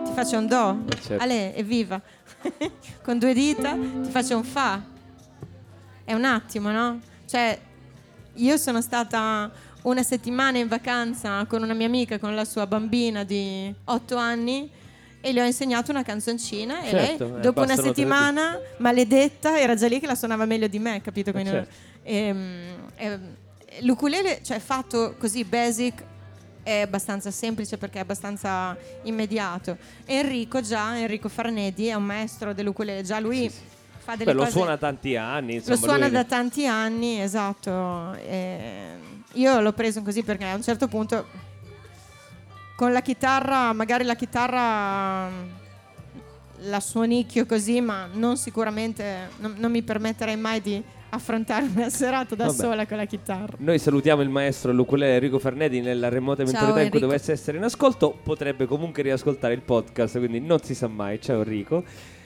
[0.05, 1.23] ti faccio un do, Eh, certo.
[1.23, 2.01] Ale, evviva.
[3.03, 4.81] con due dita ti faccio un fa.
[6.05, 7.01] È un attimo, no?
[7.25, 7.59] Cioè,
[8.35, 9.51] io sono stata
[9.87, 14.69] una settimana in vacanza con una mia amica, con la sua bambina di 8 anni
[15.21, 18.59] e le ho insegnato una canzoncina e Certo, lei eh, dopo una bastano tre settimana
[18.77, 21.31] maledetta era già lì che la suonava meglio di me, capito?
[21.31, 21.73] Quindi certo.
[22.03, 23.35] Ehm, ehm,
[23.81, 26.03] l'ukulele, cioè fatto così basic,
[26.63, 29.77] è abbastanza semplice perché è abbastanza immediato.
[30.05, 33.49] Enrico già, Enrico Farnedi è un maestro dell'ukulele, già lui
[33.99, 34.51] fa delle Beh, lo cose...
[34.51, 35.53] suona tanti anni.
[35.53, 38.13] lo Insomma, suona lui- da tanti anni, esatto.
[38.15, 41.25] e io l'ho preso così perché a un certo punto
[42.75, 45.29] con la chitarra, magari la chitarra
[46.61, 52.35] la suonicchio così, ma non sicuramente, non, non mi permetterei mai di affrontare una serata
[52.35, 52.57] da Vabbè.
[52.57, 53.55] sola con la chitarra.
[53.57, 57.63] Noi salutiamo il maestro all'ukulele Enrico Farneti nella remota eventualità in cui dovesse essere in
[57.63, 58.17] ascolto.
[58.21, 61.21] Potrebbe comunque riascoltare il podcast, quindi non si sa mai.
[61.21, 61.83] Ciao Enrico.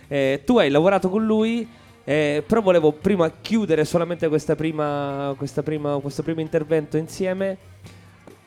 [0.07, 1.67] Eh, tu hai lavorato con lui,
[2.03, 7.57] eh, però volevo prima chiudere solamente questa prima, questa prima, questo primo intervento insieme,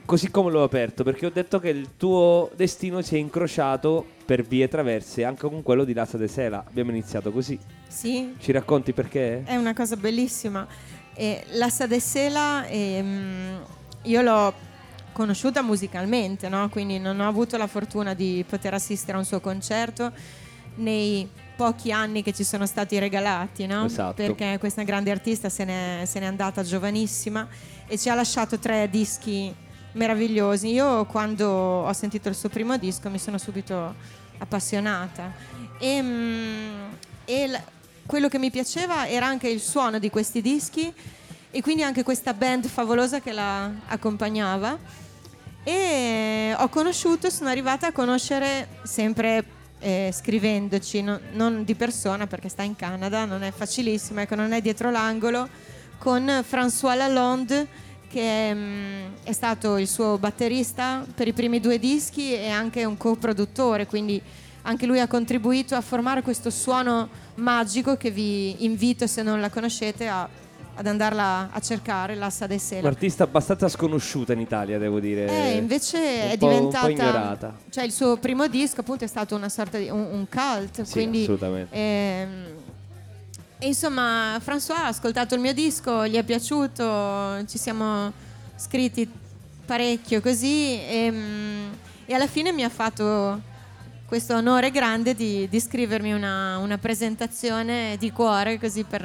[0.04, 4.42] così come l'ho aperto, perché ho detto che il tuo destino si è incrociato per
[4.42, 6.64] vie traverse anche con quello di Lasa de Sela.
[6.66, 7.58] Abbiamo iniziato così.
[7.86, 9.44] Sì, Ci racconti perché?
[9.44, 10.66] È una cosa bellissima.
[11.14, 13.62] E la Sadessela ehm,
[14.02, 14.52] io l'ho
[15.12, 16.68] conosciuta musicalmente, no?
[16.68, 20.12] quindi non ho avuto la fortuna di poter assistere a un suo concerto
[20.76, 23.84] nei pochi anni che ci sono stati regalati, no?
[23.84, 24.14] Esatto.
[24.14, 27.46] perché questa grande artista se n'è, se n'è andata giovanissima
[27.86, 29.54] e ci ha lasciato tre dischi
[29.92, 30.68] meravigliosi.
[30.72, 33.94] Io quando ho sentito il suo primo disco mi sono subito
[34.38, 35.32] appassionata
[35.78, 36.82] e, mm,
[37.24, 37.62] e la-
[38.06, 40.92] quello che mi piaceva era anche il suono di questi dischi
[41.50, 44.76] e quindi anche questa band favolosa che la accompagnava
[45.62, 49.42] e ho conosciuto, sono arrivata a conoscere sempre
[49.84, 54.52] eh, scrivendoci, no- non di persona perché sta in Canada, non è facilissimo, ecco, non
[54.52, 55.46] è dietro l'angolo,
[55.98, 57.68] con François Lalonde
[58.08, 62.96] che mm, è stato il suo batterista per i primi due dischi e anche un
[62.96, 64.20] coproduttore, quindi
[64.62, 69.50] anche lui ha contribuito a formare questo suono magico che vi invito, se non la
[69.50, 70.26] conoscete, a
[70.74, 72.80] ad andarla a cercare, l'Assa de Sela.
[72.88, 75.26] Un'artista abbastanza sconosciuta in Italia, devo dire.
[75.26, 76.90] Eh, invece un è po'- un po' diventata.
[76.90, 77.56] ignorata.
[77.70, 80.82] Cioè, il suo primo disco, appunto, è stato una sorta di un, un cult.
[80.82, 81.74] Sì, quindi, assolutamente.
[81.74, 82.44] ehm,
[83.58, 88.12] e insomma, François ha ascoltato il mio disco, gli è piaciuto, ci siamo
[88.56, 89.08] scritti
[89.64, 90.80] parecchio così.
[90.80, 91.72] E, mm,
[92.06, 93.40] e alla fine mi ha fatto
[94.06, 99.02] questo onore grande di, di scrivermi una, una presentazione di cuore così per,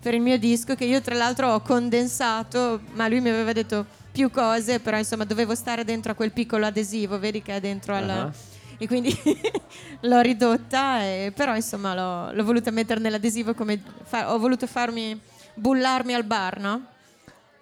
[0.00, 3.84] per il mio disco che io tra l'altro ho condensato, ma lui mi aveva detto
[4.12, 7.94] più cose, però insomma dovevo stare dentro a quel piccolo adesivo, vedi che è dentro
[7.94, 8.08] al...
[8.10, 8.32] Ah.
[8.78, 9.14] E quindi
[10.02, 13.80] l'ho ridotta, e- però insomma l'ho, l'ho voluta mettere nell'adesivo come...
[14.02, 15.18] fa- ho voluto farmi
[15.54, 16.82] bullarmi al bar, no?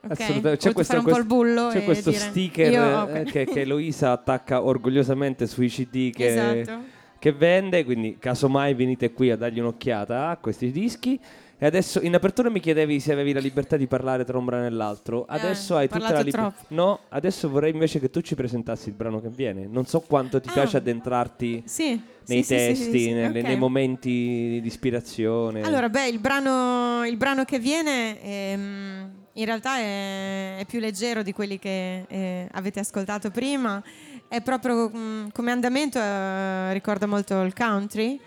[0.03, 0.11] Ok?
[0.21, 0.49] Assolutamente.
[0.51, 3.25] Ho C'è questo, fare un po' il questo- bullo c'è questo dire, sticker io- eh,
[3.25, 6.83] che, che Eloisa attacca orgogliosamente sui CD che, Esatto.
[7.19, 11.19] che vende, quindi casomai venite qui a dargli un'occhiata a questi dischi.
[11.57, 14.67] E adesso in apertura mi chiedevi se avevi la libertà di parlare tra un brano
[14.67, 15.25] e l'altro.
[15.29, 16.55] Adesso Eh, hai tutta la libertà.
[16.69, 19.67] No, adesso vorrei invece che tu ci presentassi il brano che viene.
[19.67, 20.53] Non so quanto ti Ah.
[20.53, 23.47] piace addentrarti Sì, nei sì, testi, sì, nelle- ok.
[23.47, 24.11] nei momenti
[24.61, 25.63] di ispirazione.
[25.63, 31.23] Allora, beh, il brano, il brano che viene ehm, in realtà è, è più leggero
[31.23, 33.83] di quelli che eh, avete ascoltato prima.
[34.29, 38.19] È proprio mm, come andamento, eh, ricorda molto il country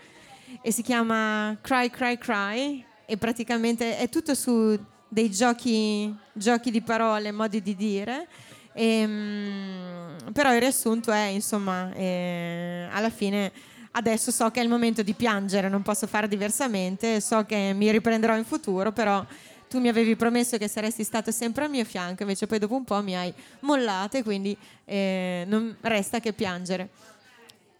[0.62, 4.78] e si chiama Cry Cry Cry e praticamente è tutto su
[5.08, 8.28] dei giochi, giochi di parole, modi di dire.
[8.74, 13.50] Ehm, però il riassunto è, insomma, eh, alla fine
[13.92, 17.90] adesso so che è il momento di piangere, non posso fare diversamente, so che mi
[17.90, 19.24] riprenderò in futuro, però
[19.70, 22.84] tu mi avevi promesso che saresti stato sempre al mio fianco, invece poi dopo un
[22.84, 24.54] po' mi hai mollate, quindi
[24.84, 26.90] eh, non resta che piangere.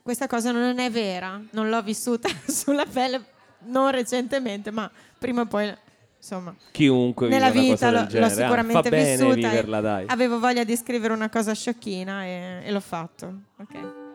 [0.00, 3.36] Questa cosa non è vera, non l'ho vissuta sulla pelle
[3.66, 5.74] non recentemente, ma prima o poi,
[6.16, 8.24] insomma, Chiunque nella vita del l'ho.
[8.24, 9.32] Ah, sicuramente bene vissuta.
[9.32, 10.04] e viverla, dai.
[10.09, 13.32] Avevo voglia di scrivere una cosa sciocchina e, e l'ho fatto.
[13.59, 14.06] Ok.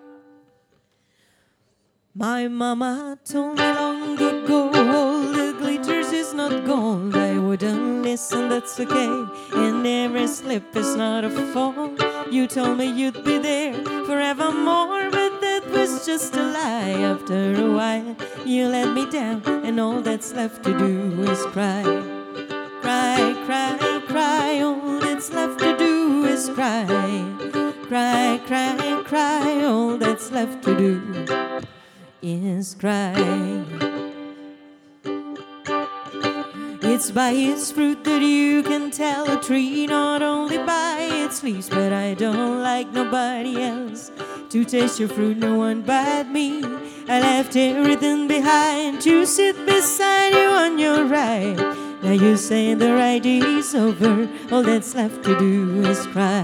[2.15, 7.15] My mama told me long ago all the glitters is not gold.
[7.15, 9.25] I wouldn't listen, that's okay.
[9.55, 11.89] And every slip is not a fall.
[12.29, 13.73] You told me you'd be there
[14.05, 15.41] forevermore, but
[15.73, 16.95] was just a lie.
[17.11, 18.15] After a while,
[18.45, 21.83] you let me down, and all that's left to do is cry.
[22.81, 26.85] Cry, cry, cry, all that's left to do is cry.
[27.87, 30.91] Cry, cry, cry, all that's left to do
[32.21, 34.02] is cry.
[36.95, 41.67] It's by its fruit that you can tell a tree, not only by its leaves,
[41.67, 44.11] but I don't like nobody else
[44.51, 46.63] to taste your fruit, no one but me.
[47.09, 51.57] I left everything behind to sit beside you on your right.
[52.03, 56.43] Now you say the ride is over, all that's left to do is cry.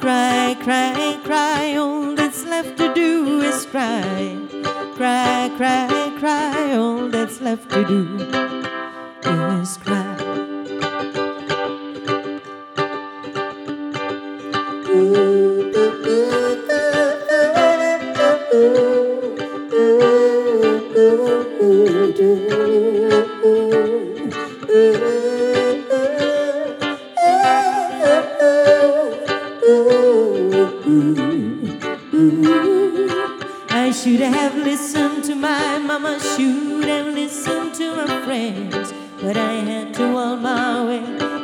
[0.00, 4.36] Cry, cry, cry, all that's left to do is cry.
[4.96, 8.75] Cry, cry, cry, all that's left to do
[9.26, 10.16] is cry.
[33.68, 38.92] I should have listened to my mama, should have listened to my friends,
[39.26, 41.00] but I had to walk my way.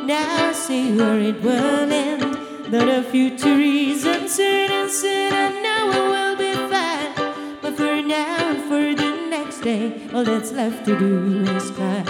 [0.07, 2.23] Now I see where it will end.
[2.71, 7.59] But the future is uncertain, said I know it will be fine.
[7.61, 12.05] But for now and for the next day, all that's left to do is cry.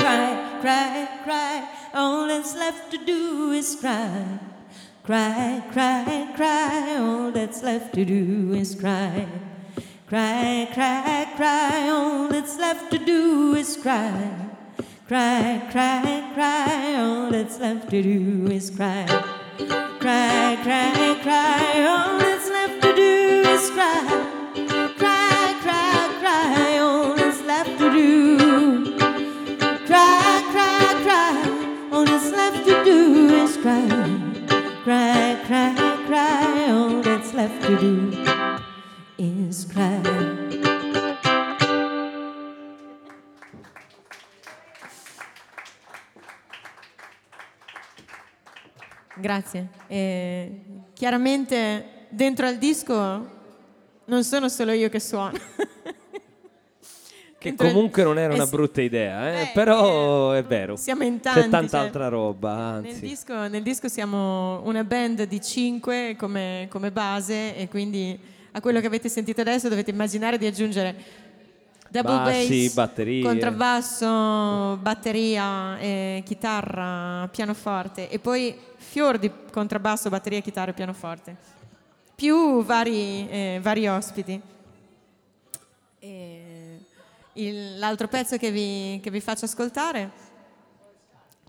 [0.00, 0.28] Cry,
[0.62, 4.38] cry, cry, all that's left to do is cry.
[5.04, 9.28] Cry, cry, cry, all that's left to do is cry.
[10.06, 14.49] Cry, cry, cry, all that's left to do is cry.
[15.10, 19.04] Cry, cry, cry, all that's left to do is cry.
[19.98, 24.06] Cry, cry, cry, all that's left to do is cry.
[24.98, 28.96] Cry, cry, cry, all that's left to do.
[29.88, 31.04] Cry, cry,
[36.06, 38.12] cry, all that's left to do
[39.18, 40.29] is cry.
[49.20, 49.68] Grazie.
[49.86, 50.60] Eh,
[50.94, 53.38] chiaramente dentro al disco
[54.06, 55.38] non sono solo io che suono.
[57.38, 58.50] Che comunque non era eh una sì.
[58.50, 60.76] brutta idea, eh, Eh, però è vero.
[60.76, 61.40] Siamo in tanti.
[61.40, 63.00] C'è tanta cioè, altra roba, Nel anzi.
[63.00, 68.18] disco, nel disco siamo una band di cinque come, come base e quindi
[68.52, 70.94] a quello che avete sentito adesso dovete immaginare di aggiungere
[71.88, 73.22] double Bassi, bass, batterie.
[73.22, 78.54] contrabbasso, batteria, eh, chitarra, pianoforte e poi
[78.90, 81.58] fior di contrabbasso, batteria, chitarra e pianoforte
[82.20, 84.38] più vari, eh, vari ospiti.
[87.32, 90.10] Il- l'altro pezzo che vi, che vi faccio ascoltare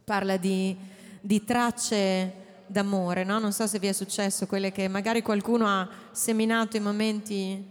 [0.06, 0.78] parla di,
[1.20, 2.34] di tracce
[2.68, 3.38] d'amore, no?
[3.40, 7.68] non so se vi è successo, quelle che magari qualcuno ha seminato in momenti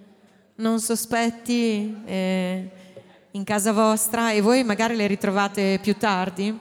[0.57, 2.71] non sospetti eh,
[3.31, 6.59] in casa vostra e voi magari le ritrovate più tardi.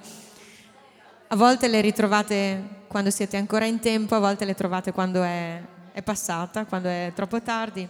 [1.28, 5.62] A volte le ritrovate quando siete ancora in tempo, a volte le trovate quando è,
[5.92, 7.88] è passata, quando è troppo tardi.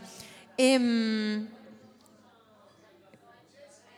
[0.56, 1.45] E, mm,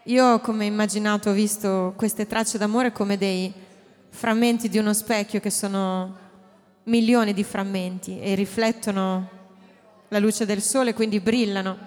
[0.04, 3.52] io come immaginato, ho visto queste tracce d'amore come dei
[4.10, 6.16] frammenti di uno specchio che sono
[6.84, 9.30] milioni di frammenti e riflettono
[10.10, 11.78] la luce del sole, quindi brillano.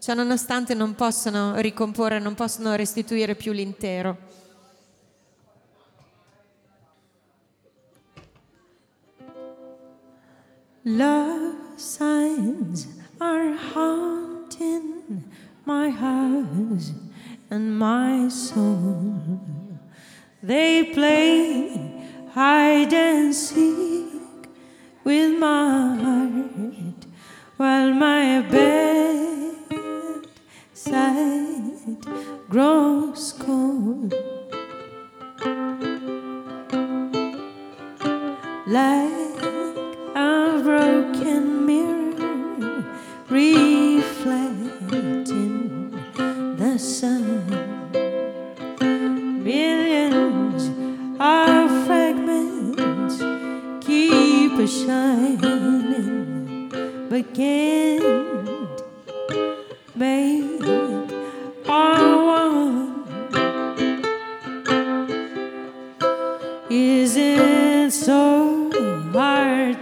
[0.00, 4.16] Cioè, nonostante non possono ricomporre, non possono restituire più l'intero.
[10.86, 15.24] Love signs are haunting
[15.64, 16.92] my house
[17.48, 19.40] and my soul.
[20.42, 22.04] They play
[22.34, 24.12] hide and seek
[25.04, 27.06] with my heart
[27.56, 30.26] while my bed
[30.74, 31.96] side
[32.50, 34.12] grows cold.
[38.66, 39.23] like
[40.64, 42.84] broken mirror
[43.28, 44.72] reflecting
[46.56, 47.44] the sun.
[49.44, 50.70] Millions
[51.20, 53.18] of fragments
[53.86, 56.70] keep a shining,
[57.10, 58.80] but can't
[59.94, 60.33] make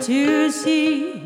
[0.03, 1.22] to see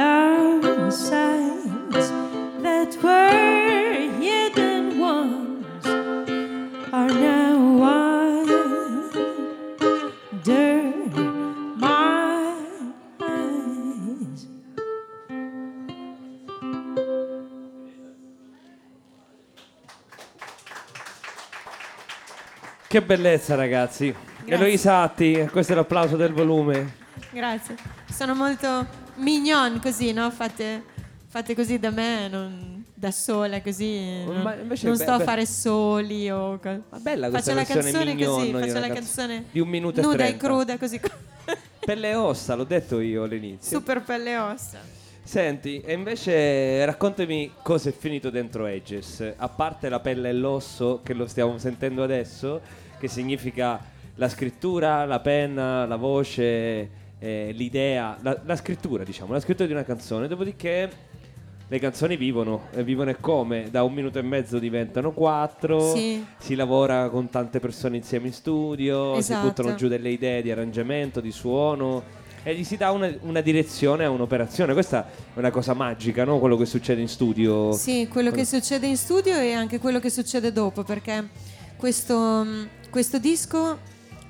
[0.00, 2.10] Love signs
[2.62, 5.86] that were hidden once
[6.90, 8.62] are now under
[11.76, 12.54] my
[13.20, 14.46] eyes.
[22.88, 24.10] Che bellezza, ragazzi.
[24.10, 24.54] Grazie.
[24.54, 26.96] Eloisa Atti, questo è l'applauso del volume.
[27.32, 27.76] Grazie.
[28.10, 28.86] Sono molto
[29.20, 30.30] mignon così, no?
[30.30, 30.82] Fatte,
[31.28, 34.24] fatte così da me, non da sola così.
[34.24, 37.80] Non, non be- sto a be- fare soli o co- Ma bella questa Faccio la
[37.80, 40.46] canzone così, faccio la canz- canzone di un minuto e nuda e trenta.
[40.46, 41.00] cruda così.
[41.80, 43.78] Pelle e ossa, l'ho detto io all'inizio.
[43.78, 44.78] Super pelle e ossa.
[45.22, 51.00] Senti, e invece raccontami cosa è finito dentro Aegis, a parte la pelle e l'osso
[51.02, 52.60] che lo stiamo sentendo adesso,
[52.98, 53.80] che significa
[54.16, 56.90] la scrittura, la penna, la voce,
[57.20, 60.90] eh, l'idea, la, la scrittura diciamo, la scrittura di una canzone, dopodiché
[61.68, 63.68] le canzoni vivono, e vivono e come?
[63.70, 66.24] Da un minuto e mezzo diventano quattro, Sì.
[66.38, 69.40] si lavora con tante persone insieme in studio, Esatto.
[69.40, 72.02] si buttano giù delle idee di arrangiamento, di suono
[72.42, 74.72] e gli si dà una, una direzione a un'operazione.
[74.72, 76.40] Questa è una cosa magica, no?
[76.40, 77.70] Quello che succede in studio.
[77.72, 81.28] Sì, quello che succede in studio e anche quello che succede dopo, perché
[81.76, 82.44] questo,
[82.90, 83.78] questo disco,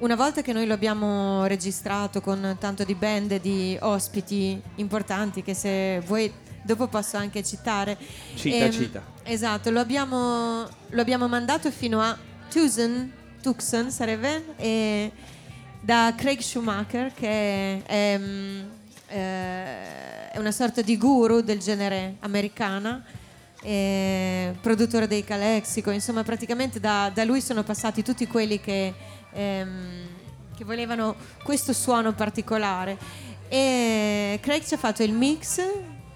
[0.01, 5.42] una volta che noi lo abbiamo registrato con tanto di band e di ospiti importanti,
[5.42, 6.32] che se vuoi
[6.62, 7.96] dopo posso anche citare.
[8.34, 9.03] Cita, ehm, cita.
[9.22, 12.16] Esatto, lo abbiamo, lo abbiamo mandato fino a
[12.51, 15.12] Tucson, Tucson sarebbe, e
[15.80, 18.61] da Craig Schumacher, che è, mm,
[19.09, 23.05] eh, è una sorta di guru del genere americana,
[24.62, 28.94] produttore dei Calexico, insomma praticamente da, da lui sono passati tutti quelli che,
[29.32, 30.06] ehm,
[30.56, 32.96] che volevano questo suono particolare.
[33.48, 35.60] E Craig ci ha fatto il mix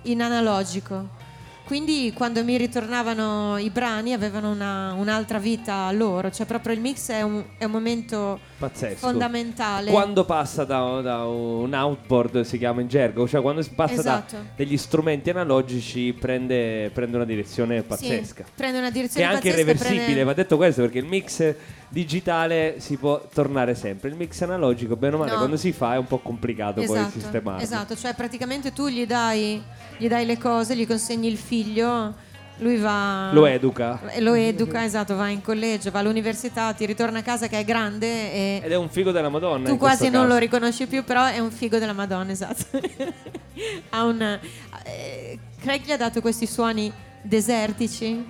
[0.03, 1.23] in analogico.
[1.67, 7.09] quindi quando mi ritornavano i brani avevano una- un'altra vita loro, cioè proprio il mix
[7.11, 8.97] è un, è un momento Pazzesco.
[8.99, 9.91] fondamentale.
[9.91, 14.37] Quando passa da, da un outboard, si chiama in gergo, cioè quando passa Esatto.
[14.37, 18.45] da degli strumenti analogici prende, prende una direzione Sì, pazzesca.
[18.55, 21.55] prende una Che direzione è anche pazzesca, irreversibile, prende- va detto questo perché il mix
[21.89, 24.09] digitale si può tornare sempre.
[24.09, 25.39] Il mix analogico, bene o male, No.
[25.39, 27.63] quando si fa è un po' complicato poi Esatto, sistemarlo.
[27.63, 29.63] esatto, cioè praticamente tu gli dai,
[29.97, 32.15] gli dai le cose, gli consegni il figlio,
[32.59, 33.31] lui va...
[33.33, 34.01] Lo educa.
[34.11, 37.65] e Lo educa, esatto, va in collegio, va all'università, ti ritorna a casa che è
[37.65, 39.69] grande e Ed è un figo della Madonna.
[39.69, 42.65] tu quasi non lo riconosci più, però è un figo della Madonna, esatto.
[43.91, 44.39] ha un,
[44.85, 48.25] eh, Craig gli ha dato questi suoni desertici,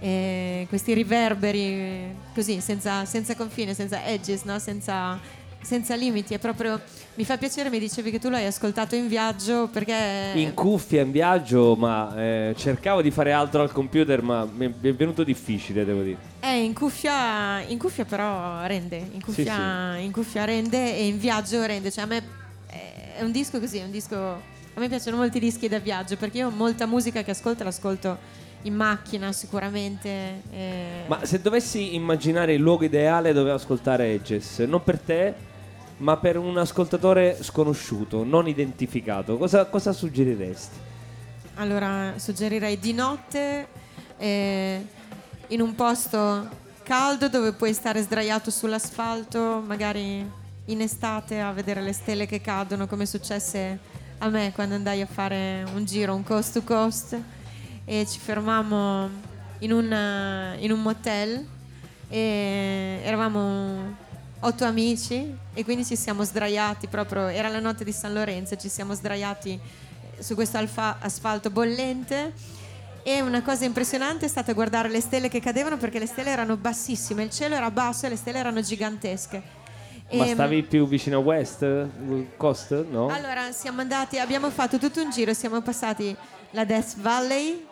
[0.00, 4.58] eh, questi riverberi, eh, così, senza, senza confine, senza edges, no?
[4.58, 5.18] senza,
[5.60, 6.34] senza limiti.
[6.34, 6.80] È proprio,
[7.14, 10.32] mi fa piacere, mi dicevi che tu l'hai ascoltato in viaggio perché...
[10.34, 14.94] In cuffia, in viaggio, ma eh, cercavo di fare altro al computer, ma mi è
[14.94, 16.18] venuto difficile, devo dire.
[16.40, 21.64] Eh, in cuffia, in cuffia però rende, in cuffia, in cuffia rende e in viaggio
[21.64, 22.44] rende, cioè a me
[23.16, 26.38] è un disco così, è un disco, a me piacciono molti dischi da viaggio perché
[26.38, 30.42] io ho molta musica che ascolto, l'ascolto in macchina sicuramente.
[30.50, 35.34] eh, Ma se dovessi immaginare il luogo ideale dove ascoltare Edges, non per te,
[35.98, 40.76] ma per un ascoltatore sconosciuto, non identificato, cosa, cosa suggeriresti?
[41.54, 43.66] Allora suggerirei di notte
[44.18, 44.84] eh,
[45.48, 51.92] in un posto caldo dove puoi stare sdraiato sull'asfalto, magari in estate a vedere le
[51.92, 53.78] stelle che cadono, come successe
[54.18, 57.18] a me quando andai a fare un giro, un coast to coast,
[57.88, 59.08] e ci fermammo
[59.60, 61.46] in un, in un motel
[62.08, 63.96] e eravamo
[64.40, 68.68] otto amici e quindi ci siamo sdraiati proprio, era la notte di San Lorenzo, ci
[68.68, 69.58] siamo sdraiati
[70.18, 72.32] su questo alfa- asfalto bollente
[73.02, 76.56] e una cosa impressionante è stata guardare le stelle che cadevano perché le stelle erano
[76.56, 79.42] bassissime, il cielo era basso e le stelle erano gigantesche.
[80.12, 81.64] Ma E- stavi più vicino a West
[82.36, 82.84] Coast?
[82.90, 83.08] No?
[83.08, 86.14] allora siamo andati, abbiamo fatto tutto un giro, siamo passati
[86.50, 87.66] la Death Valley,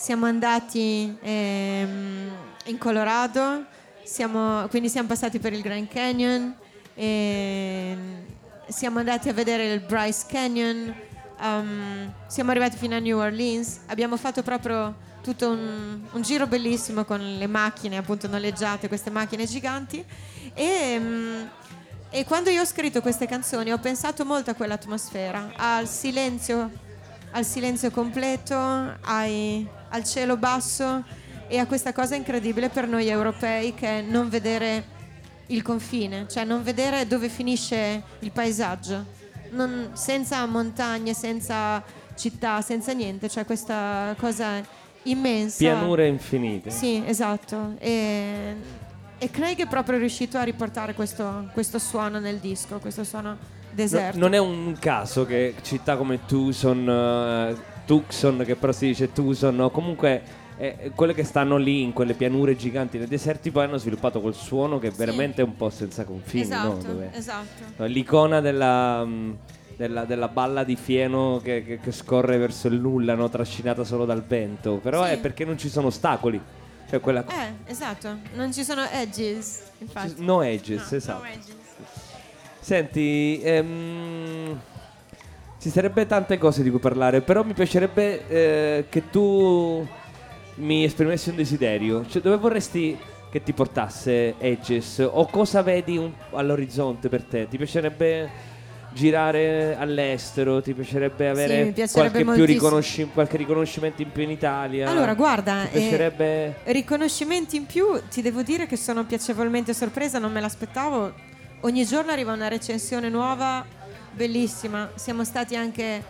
[0.00, 2.30] siamo andati ehm,
[2.64, 3.66] in Colorado,
[4.02, 6.54] siamo- quindi siamo passati per il Grand Canyon,
[6.94, 8.22] ehm,
[8.66, 10.94] siamo andati a vedere il Bryce Canyon,
[11.40, 17.04] um, siamo arrivati fino a New Orleans, abbiamo fatto proprio tutto un, un giro bellissimo
[17.04, 20.02] con le macchine appunto noleggiate, queste macchine giganti.
[20.54, 20.98] E...
[20.98, 21.42] mm,
[22.12, 26.68] e quando io ho scritto queste canzoni ho pensato molto a quell'atmosfera, al silenzio,
[27.30, 28.56] al silenzio completo,
[29.02, 31.04] ai- al cielo basso
[31.46, 34.98] e a questa cosa incredibile per noi europei che è non vedere
[35.46, 39.04] il confine, cioè non vedere dove finisce il paesaggio,
[39.50, 41.82] Non- senza montagne, senza
[42.14, 44.60] città, senza niente, cioè questa cosa
[45.04, 45.56] immensa.
[45.58, 46.70] Pianure infinite.
[46.70, 47.74] Sì, esatto.
[47.78, 48.54] E,
[49.18, 53.38] e Craig è proprio riuscito a riportare questo, questo suono nel disco, questo suono No-
[53.72, 54.18] deserto.
[54.18, 57.56] non è un caso che città come Tucson, eh,
[57.90, 59.70] Tucson, che però si dice Tucson, no?
[59.70, 60.22] comunque
[60.58, 64.34] eh, quelle che stanno lì in quelle pianure giganti nei deserti poi hanno sviluppato quel
[64.34, 66.54] suono che veramente è un po' senza confini, no?
[66.76, 67.62] esatto, Dove- esatto.
[67.78, 69.32] no, l'icona della, mm,
[69.76, 73.28] della- della balla di fieno che, che- che scorre verso il nulla, no?
[73.28, 75.10] trascinata solo dal vento, però Sì.
[75.12, 76.40] è perché non ci sono ostacoli,
[76.88, 77.24] cioè quella...
[77.26, 78.18] Eh, esatto.
[78.34, 80.14] Non ci sono edges, infatti.
[80.18, 81.22] No edges, No, esatto.
[81.22, 81.54] no edges.
[82.60, 84.60] Senti, ehm,
[85.60, 89.86] ci sarebbe tante cose di cui parlare, però mi piacerebbe eh, che tu
[90.54, 92.06] mi esprimessi un desiderio.
[92.08, 92.98] Cioè, dove vorresti
[93.30, 95.06] che ti portasse Edges?
[95.10, 97.46] O cosa vedi un- all'orizzonte per te?
[97.46, 98.48] Ti piacerebbe
[98.92, 100.62] girare all'estero?
[100.62, 104.88] Ti piacerebbe avere piacerebbe qualche, riconosci- qualche riconoscimento in più in Italia?
[104.88, 106.56] Allora, guarda, eh, piacerebbe...
[106.64, 111.12] Riconoscimenti in più, ti devo dire che sono piacevolmente sorpresa, non me l'aspettavo.
[111.60, 113.64] Ogni giorno arriva una recensione nuova,
[114.12, 114.90] bellissima.
[114.94, 116.02] Siamo stati anche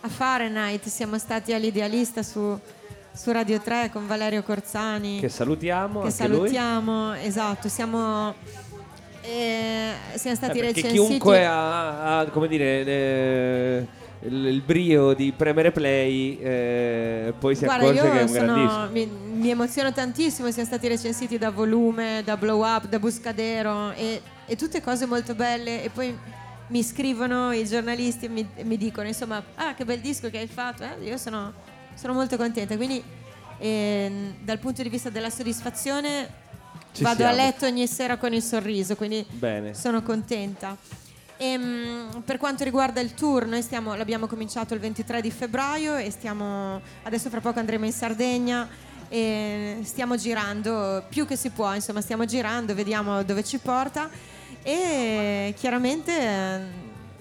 [0.00, 2.58] a Fahrenheit, siamo stati all'Idealista su,
[3.12, 5.20] su Radio 3 con Valerio Corzani.
[5.20, 6.36] Che salutiamo, che anche lui.
[6.36, 8.34] salutiamo, esatto, siamo,
[9.22, 10.92] eh, siamo Eh, stati perché recensiti.
[10.92, 13.86] chiunque ha, ha, come dire, eh,
[14.26, 18.52] il, il brio di premere play, eh, poi si Guarda, accorge che è un sono-
[18.54, 18.88] grandissimo.
[18.90, 19.06] mi,
[19.40, 24.56] mi emoziono tantissimo, siamo stati recensiti da Volume, da Blow Up, da Buscadero e, e
[24.56, 26.16] tutte cose molto belle e poi
[26.74, 30.48] mi scrivono i giornalisti e mi, mi dicono insomma, ah che bel disco che hai
[30.48, 31.52] fatto, Eh, io sono,
[31.94, 33.00] sono molto contenta, quindi
[33.58, 36.28] ehm, dal punto di vista della soddisfazione
[36.92, 37.42] Ci vado a siamo.
[37.44, 39.72] letto ogni sera con il sorriso, quindi Bene.
[39.72, 40.76] sono contenta.
[41.36, 45.94] E, mh, per quanto riguarda il tour, noi stiamo, l'abbiamo cominciato il 23 di febbraio
[45.94, 48.68] e stiamo, adesso fra poco andremo in Sardegna
[49.08, 54.10] e stiamo girando più che si può, insomma stiamo girando, vediamo dove ci porta
[54.64, 56.60] e chiaramente eh,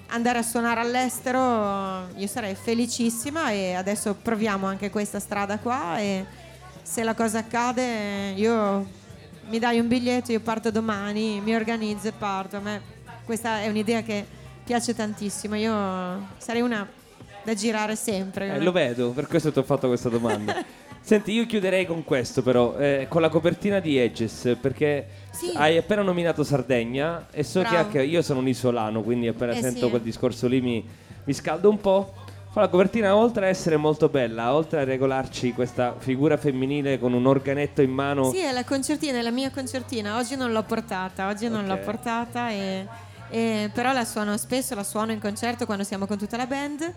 [0.07, 6.25] andare a suonare all'estero io sarei felicissima e adesso proviamo anche questa strada qua e
[6.81, 9.01] se la cosa accade io
[9.47, 12.57] mi dai un biglietto, io parto domani, mi organizzo e parto.
[12.57, 12.81] A me
[13.25, 14.25] questa è un'idea che
[14.63, 16.87] piace tantissimo, io sarei una
[17.43, 18.55] da girare sempre.
[18.55, 20.63] Eh, lo vedo, per questo ti ho fatto questa domanda.
[21.06, 25.51] Senti, io chiuderei con questo però, eh, con la copertina di Edges, perché Sì.
[25.54, 27.84] hai appena nominato Sardegna e so che Bravo.
[27.86, 29.89] anche io sono un isolano, quindi appena Eh, sento sì.
[29.89, 30.88] quel discorso lì mi,
[31.26, 32.14] mi scaldo un po'.
[32.54, 37.12] Fa la copertina, oltre a essere molto bella, oltre a regolarci questa figura femminile con
[37.12, 40.16] un organetto in mano, Sì, è la concertina, è la mia concertina.
[40.18, 42.88] Oggi non l'ho portata, oggi non l'ho portata, e,
[43.30, 46.93] e- però la suono spesso, la suono in concerto quando siamo con tutta la band.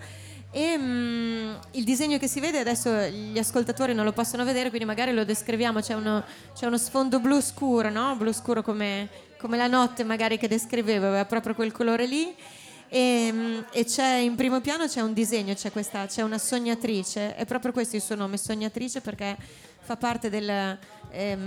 [0.57, 4.87] E mm, il disegno che si vede adesso gli ascoltatori non lo possono vedere, quindi
[4.87, 5.81] magari lo descriviamo.
[5.81, 8.17] C'è uno, c'è uno sfondo blu scuro, no?
[8.17, 12.35] Blu scuro come, come la notte, magari che descrivevo, aveva proprio quel colore lì.
[12.89, 17.37] E, mm, e c'è in primo piano c'è un disegno, c'è, questa, c'è una sognatrice,
[17.37, 19.37] è proprio questo il suo nome, sognatrice, perché
[19.81, 20.49] fa parte del,
[21.11, 21.39] ehm,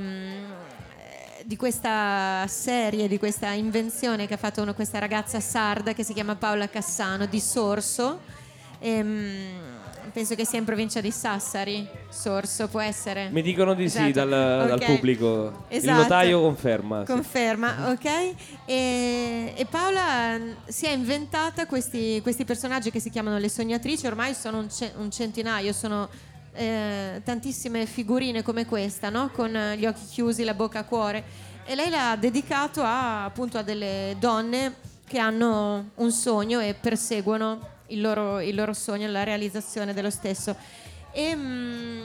[1.00, 6.04] eh, di questa serie, di questa invenzione che ha fatto uno- questa ragazza sarda che
[6.04, 8.38] si chiama Paola Cassano di Sorso.
[8.80, 9.68] Ehm,
[10.14, 13.30] penso che sia in provincia di Sassari, Sorso può essere.
[13.30, 14.12] mi dicono di sì Esatto.
[14.14, 14.30] dal,
[14.68, 14.86] dal Ok.
[14.86, 15.66] pubblico.
[15.68, 15.96] Esatto.
[15.96, 17.06] Il notaio conferma.
[17.06, 17.12] sì.
[17.12, 18.06] Conferma, ok?
[18.66, 24.34] E, e Paola si è inventata questi, questi personaggi che si chiamano le sognatrici, ormai
[24.34, 26.08] sono un, ce- un centinaio, sono
[26.54, 29.30] eh, tantissime figurine come questa, no?
[29.34, 31.24] con gli occhi chiusi, la bocca a cuore.
[31.66, 34.74] E lei l'ha dedicato a, appunto a delle donne
[35.06, 40.56] che hanno un sogno e perseguono il loro, il loro sogno, la realizzazione dello stesso.
[41.12, 42.02] E, mm,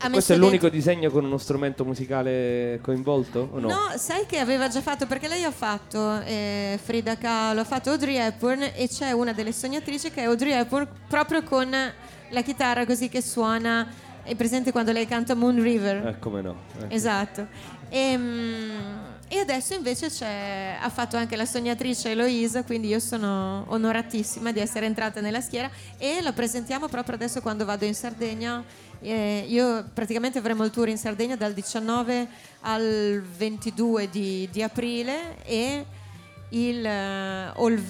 [0.00, 3.68] ha Questo è l'unico dentro- disegno con uno strumento musicale coinvolto o no?
[3.68, 7.90] No, sai che aveva già fatto perché lei ha fatto eh, Frida Kahlo, ha fatto
[7.90, 11.68] Audrey Hepburn e c'è una delle sognatrici che è Audrey Hepburn proprio con
[12.30, 13.86] la chitarra così che suona.
[14.22, 16.06] È presente quando lei canta Moon River?
[16.08, 16.54] Eh, come no?
[16.80, 16.94] Eh.
[16.94, 17.46] Esatto.
[17.88, 18.18] E,
[19.28, 20.06] e adesso invece
[20.80, 25.70] ha fatto anche la sognatrice Eloisa, quindi io sono onoratissima di essere entrata nella schiera
[25.98, 28.64] e la presentiamo proprio adesso quando vado in Sardegna.
[29.00, 32.26] Eh, io praticamente avremo il tour in Sardegna dal 19
[32.62, 35.84] al 22 di, di aprile e
[36.48, 37.82] il, eh, o il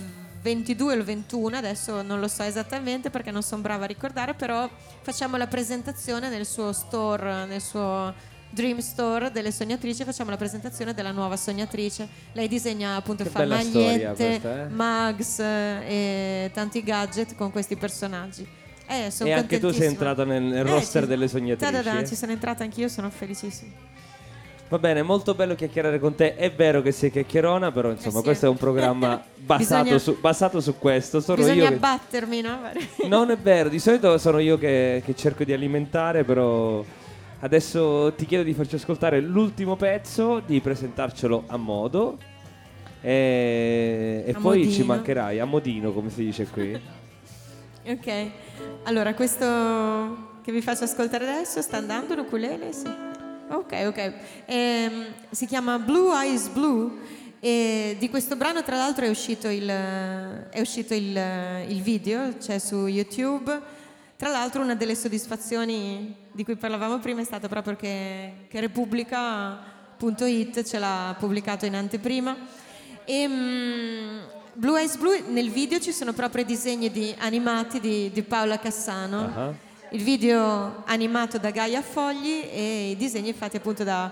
[0.43, 4.35] 22 o il 21, adesso non lo so esattamente perché non sono brava a ricordare,
[4.35, 4.69] però
[5.03, 8.13] facciamo la presentazione nel suo store, nel suo
[8.51, 12.09] Dream Store delle sognatrici, facciamo la presentazione della nuova sognatrice.
[12.33, 14.69] Lei disegna appunto, Che fa magliette, questa, eh?
[14.69, 15.45] mugs eh,
[16.45, 18.47] e tanti gadget con questi personaggi.
[18.87, 21.09] Eh, sono E anche tu sei entrata nel, nel Eh, roster sì.
[21.09, 21.73] delle sognatrici.
[21.73, 22.07] Ta-da-da, eh?
[22.07, 23.71] ci sono entrata anch'io, sono felicissima.
[24.71, 26.35] Va bene, molto bello chiacchierare con te.
[26.35, 28.23] È vero che sei chiacchierona, però insomma, Eh sì.
[28.25, 31.21] questo è un programma basato, Bisogna- su, basato su questo.
[31.21, 31.75] Sono Bisogna che...
[31.75, 32.59] abbattermi, no?
[33.09, 36.83] Non è vero, di solito sono io che, che cerco di alimentare, però
[37.41, 42.19] adesso ti chiedo di farci ascoltare l'ultimo pezzo, di presentarcelo a modo.
[43.01, 44.85] E, e A poi ci modino.
[44.87, 46.81] mancherai a modino, come si dice qui.
[47.89, 48.31] Ok,
[48.83, 52.71] allora questo che vi faccio ascoltare adesso sta andando l'ukulele?
[52.71, 52.87] Sì.
[53.49, 54.13] Ok, ok.
[54.45, 56.91] Ehm, si chiama Blue Eyes Blue
[57.41, 61.19] e di questo brano tra l'altro è uscito il, è uscito il,
[61.69, 63.59] il video, c'è su YouTube.
[64.19, 70.65] Tra l'altro una delle soddisfazioni di cui parlavamo prima è stata proprio che, che Repubblica.it
[70.65, 72.37] ce l'ha pubblicato in anteprima.
[73.05, 74.19] E, mm,
[74.55, 78.59] Blue Eyes Blue, nel video ci sono proprio i disegni di- animati di, di Paola
[78.59, 79.21] Cassano.
[79.21, 79.55] Ah.
[79.91, 84.11] Il video animato da Gaia Fogli e i disegni fatti appunto da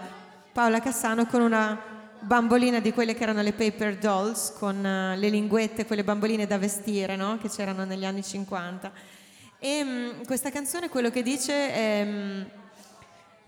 [0.53, 1.77] Paola Cassano con una
[2.21, 6.59] bambolina di quelle che erano le paper dolls, con eh, le linguette, quelle bamboline da
[6.59, 7.39] vestire, no?
[7.39, 9.16] Che c'erano negli anni 50.
[9.59, 12.05] E mm, questa canzone quello che dice è...
[12.05, 12.43] mm,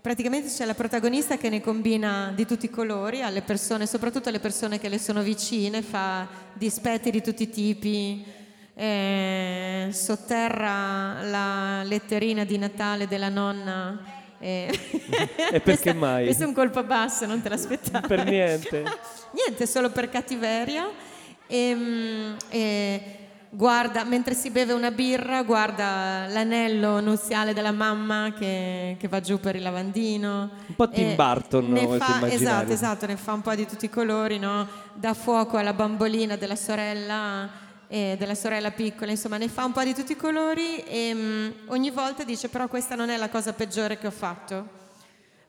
[0.01, 4.39] Praticamente c'è la protagonista che ne combina di tutti i colori alle persone, soprattutto alle
[4.39, 8.23] persone che le sono vicine, fa dispetti di tutti i tipi,
[8.75, 14.01] eh, sotterra la letterina di Natale della nonna.
[14.39, 14.71] eh.
[15.51, 16.23] E perché mai?
[16.23, 18.07] Questo è un colpo basso, non te l'aspettavi.
[18.07, 18.83] per niente.
[19.35, 20.89] Niente, solo per cattiveria.
[21.45, 23.18] E, mm, e
[23.49, 29.39] guarda, mentre si beve una birra, guarda l'anello nuziale della mamma che, che va giù
[29.39, 30.49] per il lavandino.
[30.67, 32.27] Un po' Tim Burton, questo fa.
[32.27, 34.67] Esatto, esatto, ne fa un po' di tutti i colori, no?
[34.93, 39.83] Dà fuoco alla bambolina della sorella e della sorella piccola, insomma, ne fa un po'
[39.83, 43.53] di tutti i colori e mm, ogni volta dice però questa non è la cosa
[43.53, 44.77] peggiore che ho fatto.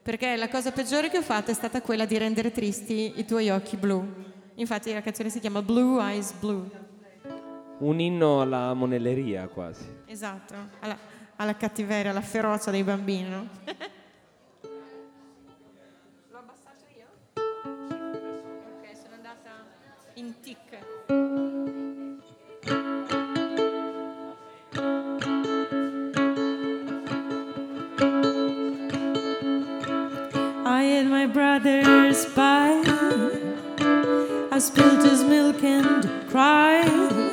[0.03, 3.51] Perché la cosa peggiore che ho fatto è stata quella di rendere tristi i tuoi
[3.51, 4.03] occhi blu.
[4.55, 6.89] Infatti la canzone si chiama Blue Eyes Blue.
[7.81, 9.87] Un inno alla monelleria quasi.
[10.05, 10.99] Esatto, alla,
[11.37, 13.49] alla cattiveria, alla ferocia dei bambini, no?
[16.31, 17.07] L'ho abbassato io?
[17.33, 19.51] Ok, sono andata
[20.15, 20.59] in tic.
[30.67, 32.83] I ate my brother's pie.
[34.53, 37.30] I spilled his milk and cried.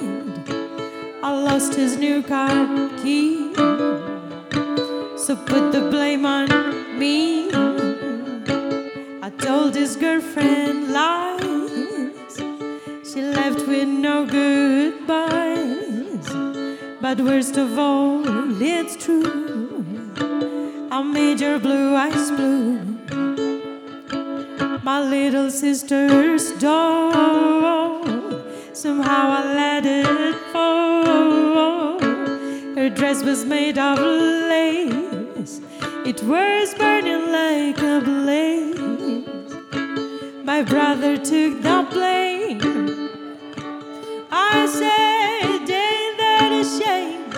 [1.28, 3.54] I lost his new car key.
[5.18, 6.48] So put the blame on
[6.98, 7.50] me.
[9.22, 12.38] I told his girlfriend lies.
[13.04, 16.30] She left with no goodbyes.
[17.02, 18.24] But worst of all,
[18.62, 19.84] it's true.
[20.90, 22.80] I made your blue eyes blue.
[24.82, 28.06] My little sister's doll.
[28.72, 30.37] Somehow I let it
[32.98, 35.62] dress was made of lace.
[36.04, 39.54] It was burning like a blaze.
[40.44, 42.60] My brother took the blame.
[44.32, 47.30] I said, ain't that a shame?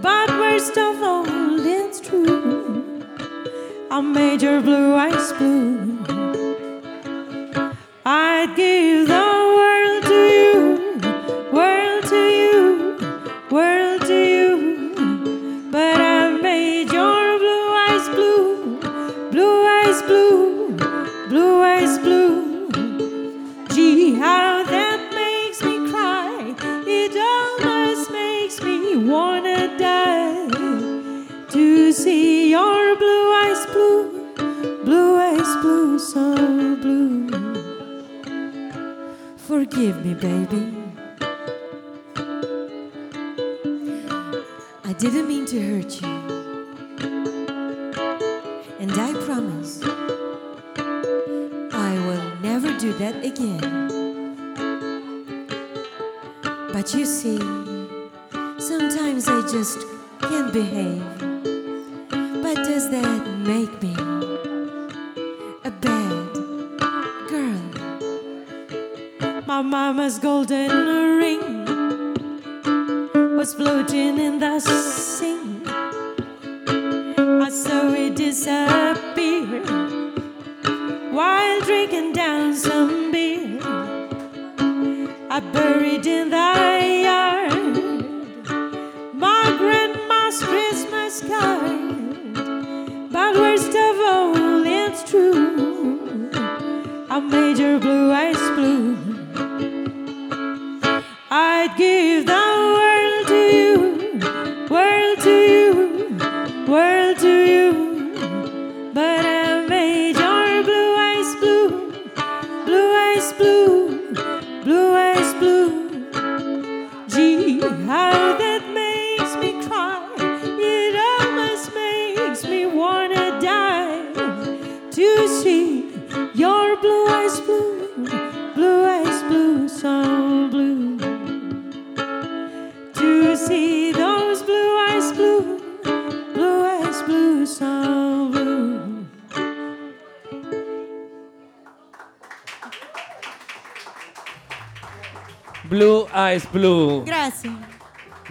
[0.00, 1.26] But worst of all,
[1.58, 3.04] it's true.
[3.90, 5.98] I made your blue eyes blue.
[8.06, 9.23] I'd give the
[85.34, 87.74] I buried in the yard
[89.12, 92.34] my grandma's Christmas card.
[93.10, 96.30] But worst of all, it's true.
[97.10, 98.93] I made your blue eyes blue.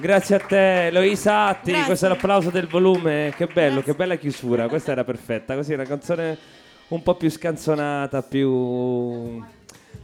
[0.04, 1.70] Grazie a te, Eloisa Atti.
[1.72, 1.86] Grazie.
[1.86, 3.34] Questo è l'applauso del volume.
[3.38, 4.68] Che bello, che bella chiusura.
[4.68, 5.56] Questa era perfetta.
[5.56, 6.38] Così una canzone
[6.90, 8.50] un po' più scanzonata, più.
[8.52, 9.46] Non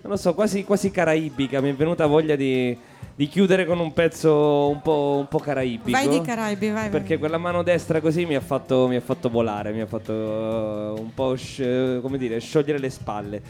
[0.02, 1.60] lo so, quasi, quasi caraibica.
[1.60, 2.78] Mi è venuta voglia di,
[3.14, 5.91] di chiudere con un pezzo un po', un po' caraibico.
[5.91, 6.76] Vai di Caraibi, vai.
[6.84, 6.89] vai.
[6.91, 10.14] Perché quella mano destra così mi ha fatto, mi ha fatto volare, mi ha fatto
[10.14, 13.41] uh, un po' sci- come dire, sciogliere le spalle.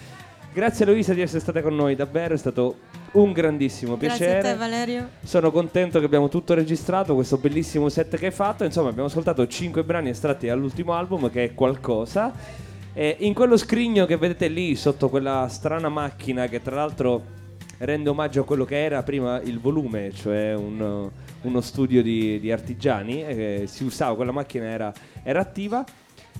[0.52, 2.78] Grazie Luisa di essere stata con noi, davvero è stato
[3.12, 4.47] un grandissimo Grazie piacere.
[4.47, 5.10] a te, Valerio.
[5.24, 8.64] Sono contento che abbiamo tutto registrato, questo bellissimo set che hai fatto.
[8.64, 12.34] Insomma, abbiamo ascoltato 5 brani estratti dall'ultimo album, che è qualcosa.
[12.93, 17.38] E in quello scrigno che vedete lì, sotto quella strana macchina, che tra l'altro
[17.78, 21.10] rende omaggio a quello che era prima il volume, cioè un,
[21.41, 24.91] uno studio di, di artigiani, eh, si usava, quella macchina era,
[25.24, 25.86] era attiva.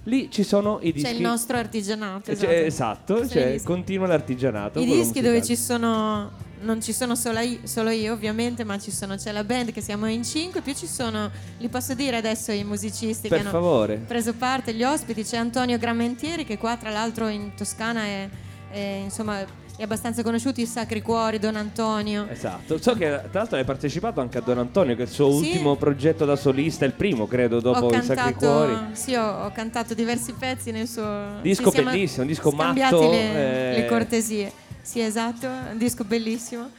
[0.04, 1.10] Lì ci sono i dischi.
[1.10, 2.32] C'è il nostro artigianato.
[2.32, 2.52] Esatto.
[2.52, 3.68] esatto, C'è cioè, i dischi.
[3.68, 4.80] continua l'artigianato.
[4.80, 6.48] I dischi dove ci sono.
[6.62, 9.80] Non ci sono solo io, solo io, ovviamente, ma ci sono, c'è la band che
[9.80, 13.50] siamo in cinque, più ci sono, li posso dire adesso i musicisti Per che hanno
[13.50, 13.96] favore.
[14.06, 18.30] preso parte, gli ospiti, c'è Antonio Grammentieri che qua tra l'altro in Toscana è,
[18.72, 19.42] è, insomma,
[19.80, 22.28] è abbastanza conosciuto, i Sacri Cuori, Don Antonio.
[22.30, 25.32] Esatto, so che tra l'altro hai partecipato anche a Don Antonio, che è il suo
[25.32, 25.38] Sì.
[25.38, 28.78] ultimo progetto da solista, il primo credo dopo ho i Sacri Cuori.
[28.92, 33.80] sì, ho, ho cantato diversi pezzi nel suo Disco bellissimo, un disco matto, le, eh.
[33.80, 34.52] le cortesie.
[34.82, 36.70] Sì, esatto, un disco bellissimo.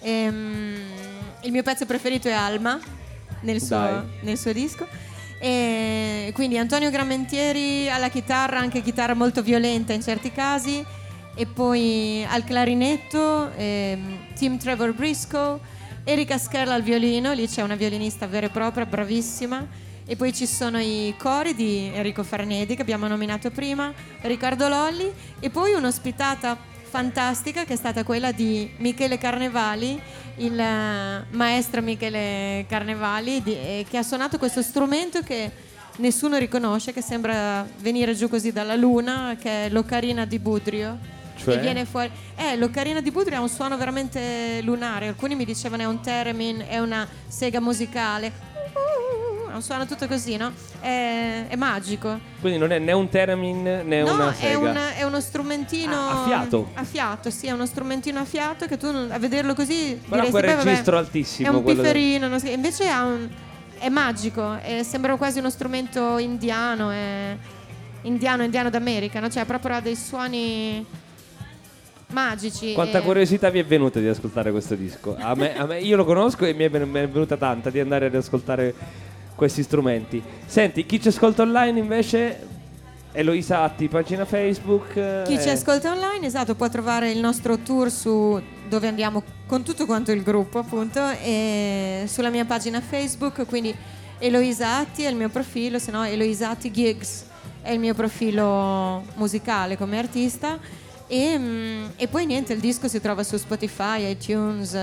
[0.00, 0.74] Ehm,
[1.42, 2.76] il mio pezzo preferito è Alma
[3.42, 4.84] nel suo, nel suo disco.
[5.40, 10.84] E quindi Antonio Grammentieri alla chitarra, anche chitarra molto violenta in certi casi,
[11.38, 15.60] e poi al clarinetto ehm, Tim Trevor Briscoe,
[16.02, 19.64] Erika Scherla al violino, lì c'è una violinista vera e propria, bravissima.
[20.04, 25.12] E poi ci sono i cori di Enrico Farnedi che abbiamo nominato prima, Riccardo Lolli
[25.38, 30.00] e poi un'ospitata fantastica che è stata quella di Michele Carnevali,
[30.38, 35.52] il eh, maestro Michele Carnevali, di- eh, che ha suonato questo strumento che
[35.98, 41.17] nessuno riconosce, che sembra venire giù così dalla luna, che è l'ocarina di Budrio.
[41.38, 41.54] Cioè?
[41.54, 42.10] E viene fuori.
[42.36, 45.08] Eh, l'ocarina di Budrio ha un suono veramente lunare.
[45.08, 48.46] Alcuni mi dicevano è un theremin, è una sega musicale.
[49.50, 50.52] Ha un suono tutto così, no?
[50.78, 52.18] È, è magico.
[52.40, 54.58] Quindi non è né un theremin né no, una è, sega.
[54.58, 55.94] un- è uno strumentino.
[55.96, 56.70] Ah, a fiato?
[56.74, 59.98] A fiato, sì, è uno strumentino a fiato che tu a vederlo così.
[60.06, 61.92] Però diresti, quel "Beh, vabbè, registro altissimo, È un quello del-
[62.52, 63.28] invece ha un-
[63.78, 64.58] è magico.
[64.62, 66.90] e sembra quasi uno strumento indiano.
[66.90, 67.36] È
[68.02, 69.30] indiano, indiano d'America, no?
[69.30, 70.84] Cioè, proprio ha dei suoni
[72.10, 72.72] magici.
[72.72, 75.16] Quanta e- curiosità vi è venuta di ascoltare questo disco?
[75.18, 78.14] A me, a me- io lo conosco e mi è, venuta tanta di andare ad
[78.14, 78.74] ascoltare
[79.34, 80.22] questi strumenti.
[80.46, 82.46] Senti, chi ci ascolta online invece,
[83.12, 84.92] Eloisa Atti, pagina Facebook.
[85.24, 89.62] Chi eh, ci ascolta online, esatto, può trovare il nostro tour su dove andiamo con
[89.62, 93.74] tutto quanto il gruppo, appunto, e sulla mia pagina Facebook, quindi
[94.18, 97.26] Eloisa Atti è il mio profilo, se no Eloisa Atti Gigs
[97.62, 100.58] è il mio profilo musicale come artista.
[101.08, 104.74] E, mm, e poi niente, il disco si trova su Spotify, iTunes,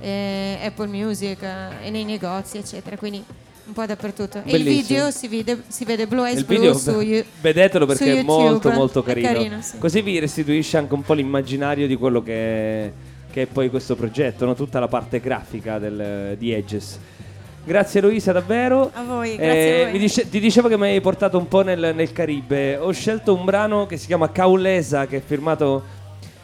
[0.00, 2.96] eh, Apple Music eh, e nei negozi, eccetera.
[2.96, 3.22] Quindi
[3.66, 4.42] un po' dappertutto.
[4.44, 7.86] E il video si vede, si vede Blue Eyes Il Blue video, su You- vedetelo
[7.86, 8.32] perché è YouTube.
[8.32, 9.28] molto molto carino.
[9.28, 9.78] carino, sì.
[9.78, 12.32] Così vi restituisce anche un po' l'immaginario di quello che
[12.86, 12.92] è,
[13.30, 14.54] che è poi questo progetto, no?
[14.54, 16.98] tutta la parte grafica del- di Edges.
[17.68, 18.90] Grazie Eloisa davvero.
[18.94, 19.98] A voi, grazie a voi.
[19.98, 22.78] dice- ti dicevo che mi hai portato un po' nel, nel Caribe.
[22.78, 25.82] Ho scelto un brano che si chiama Caulesa, che è firmato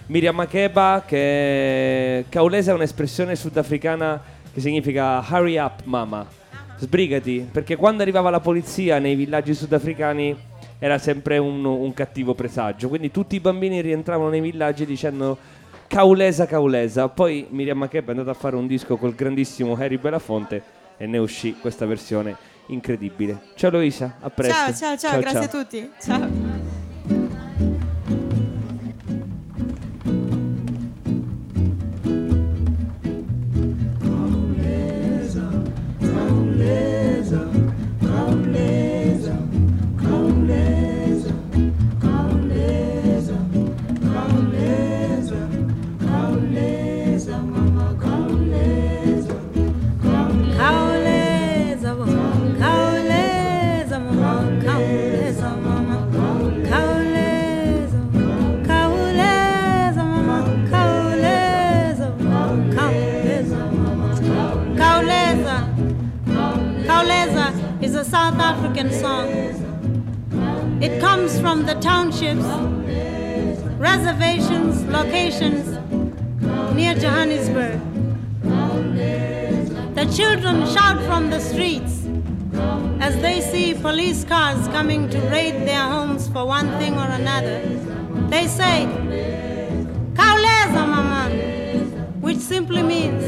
[0.09, 4.23] Miriam Makeba, che Caulesa è un'espressione sudafricana
[4.53, 6.27] che significa hurry up mama,
[6.77, 10.37] sbrigati, perché quando arrivava la polizia nei villaggi sudafricani
[10.79, 15.39] era sempre un, un cattivo presagio, quindi tutti i bambini rientravano nei villaggi dicendo
[15.87, 20.83] Caulesa Caulesa, poi Miriam Makeba è andata a fare un disco col grandissimo Harry Belafonte
[20.97, 22.37] e ne uscì questa versione
[22.67, 23.41] incredibile.
[23.55, 24.55] Ciao Loisa, a presto.
[24.55, 25.91] Ciao, ciao, ciao, grazie a tutti.
[26.01, 26.74] Ciao.
[68.77, 70.83] African song.
[70.83, 72.45] It comes from the townships,
[73.79, 75.79] reservations, locations
[76.75, 77.81] near Johannesburg.
[79.95, 82.09] The children shout from the streets
[83.01, 87.61] as they see police cars coming to raid their homes for one thing or another.
[88.29, 88.89] They say,
[90.15, 91.31] Kauleza, Mama,
[92.21, 93.25] which simply means,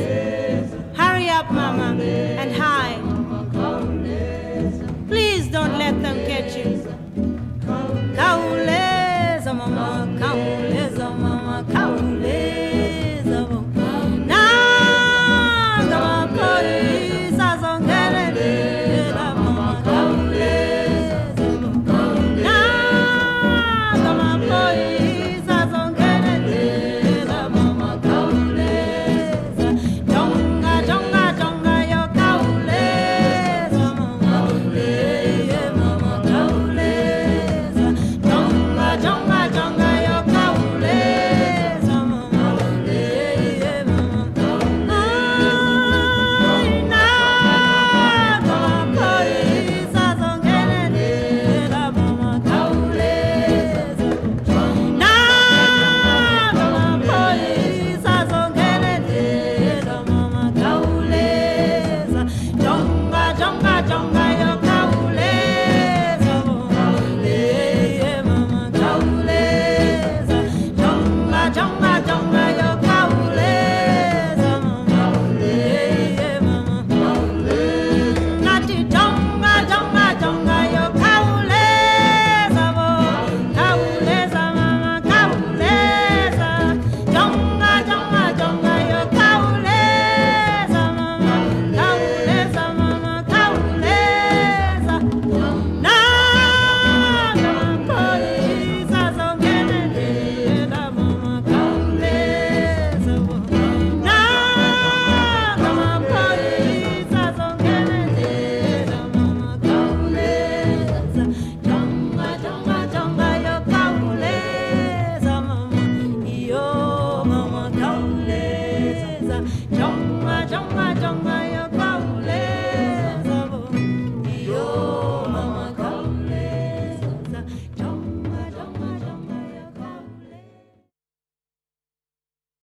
[0.97, 3.16] hurry up, Mama, and hide.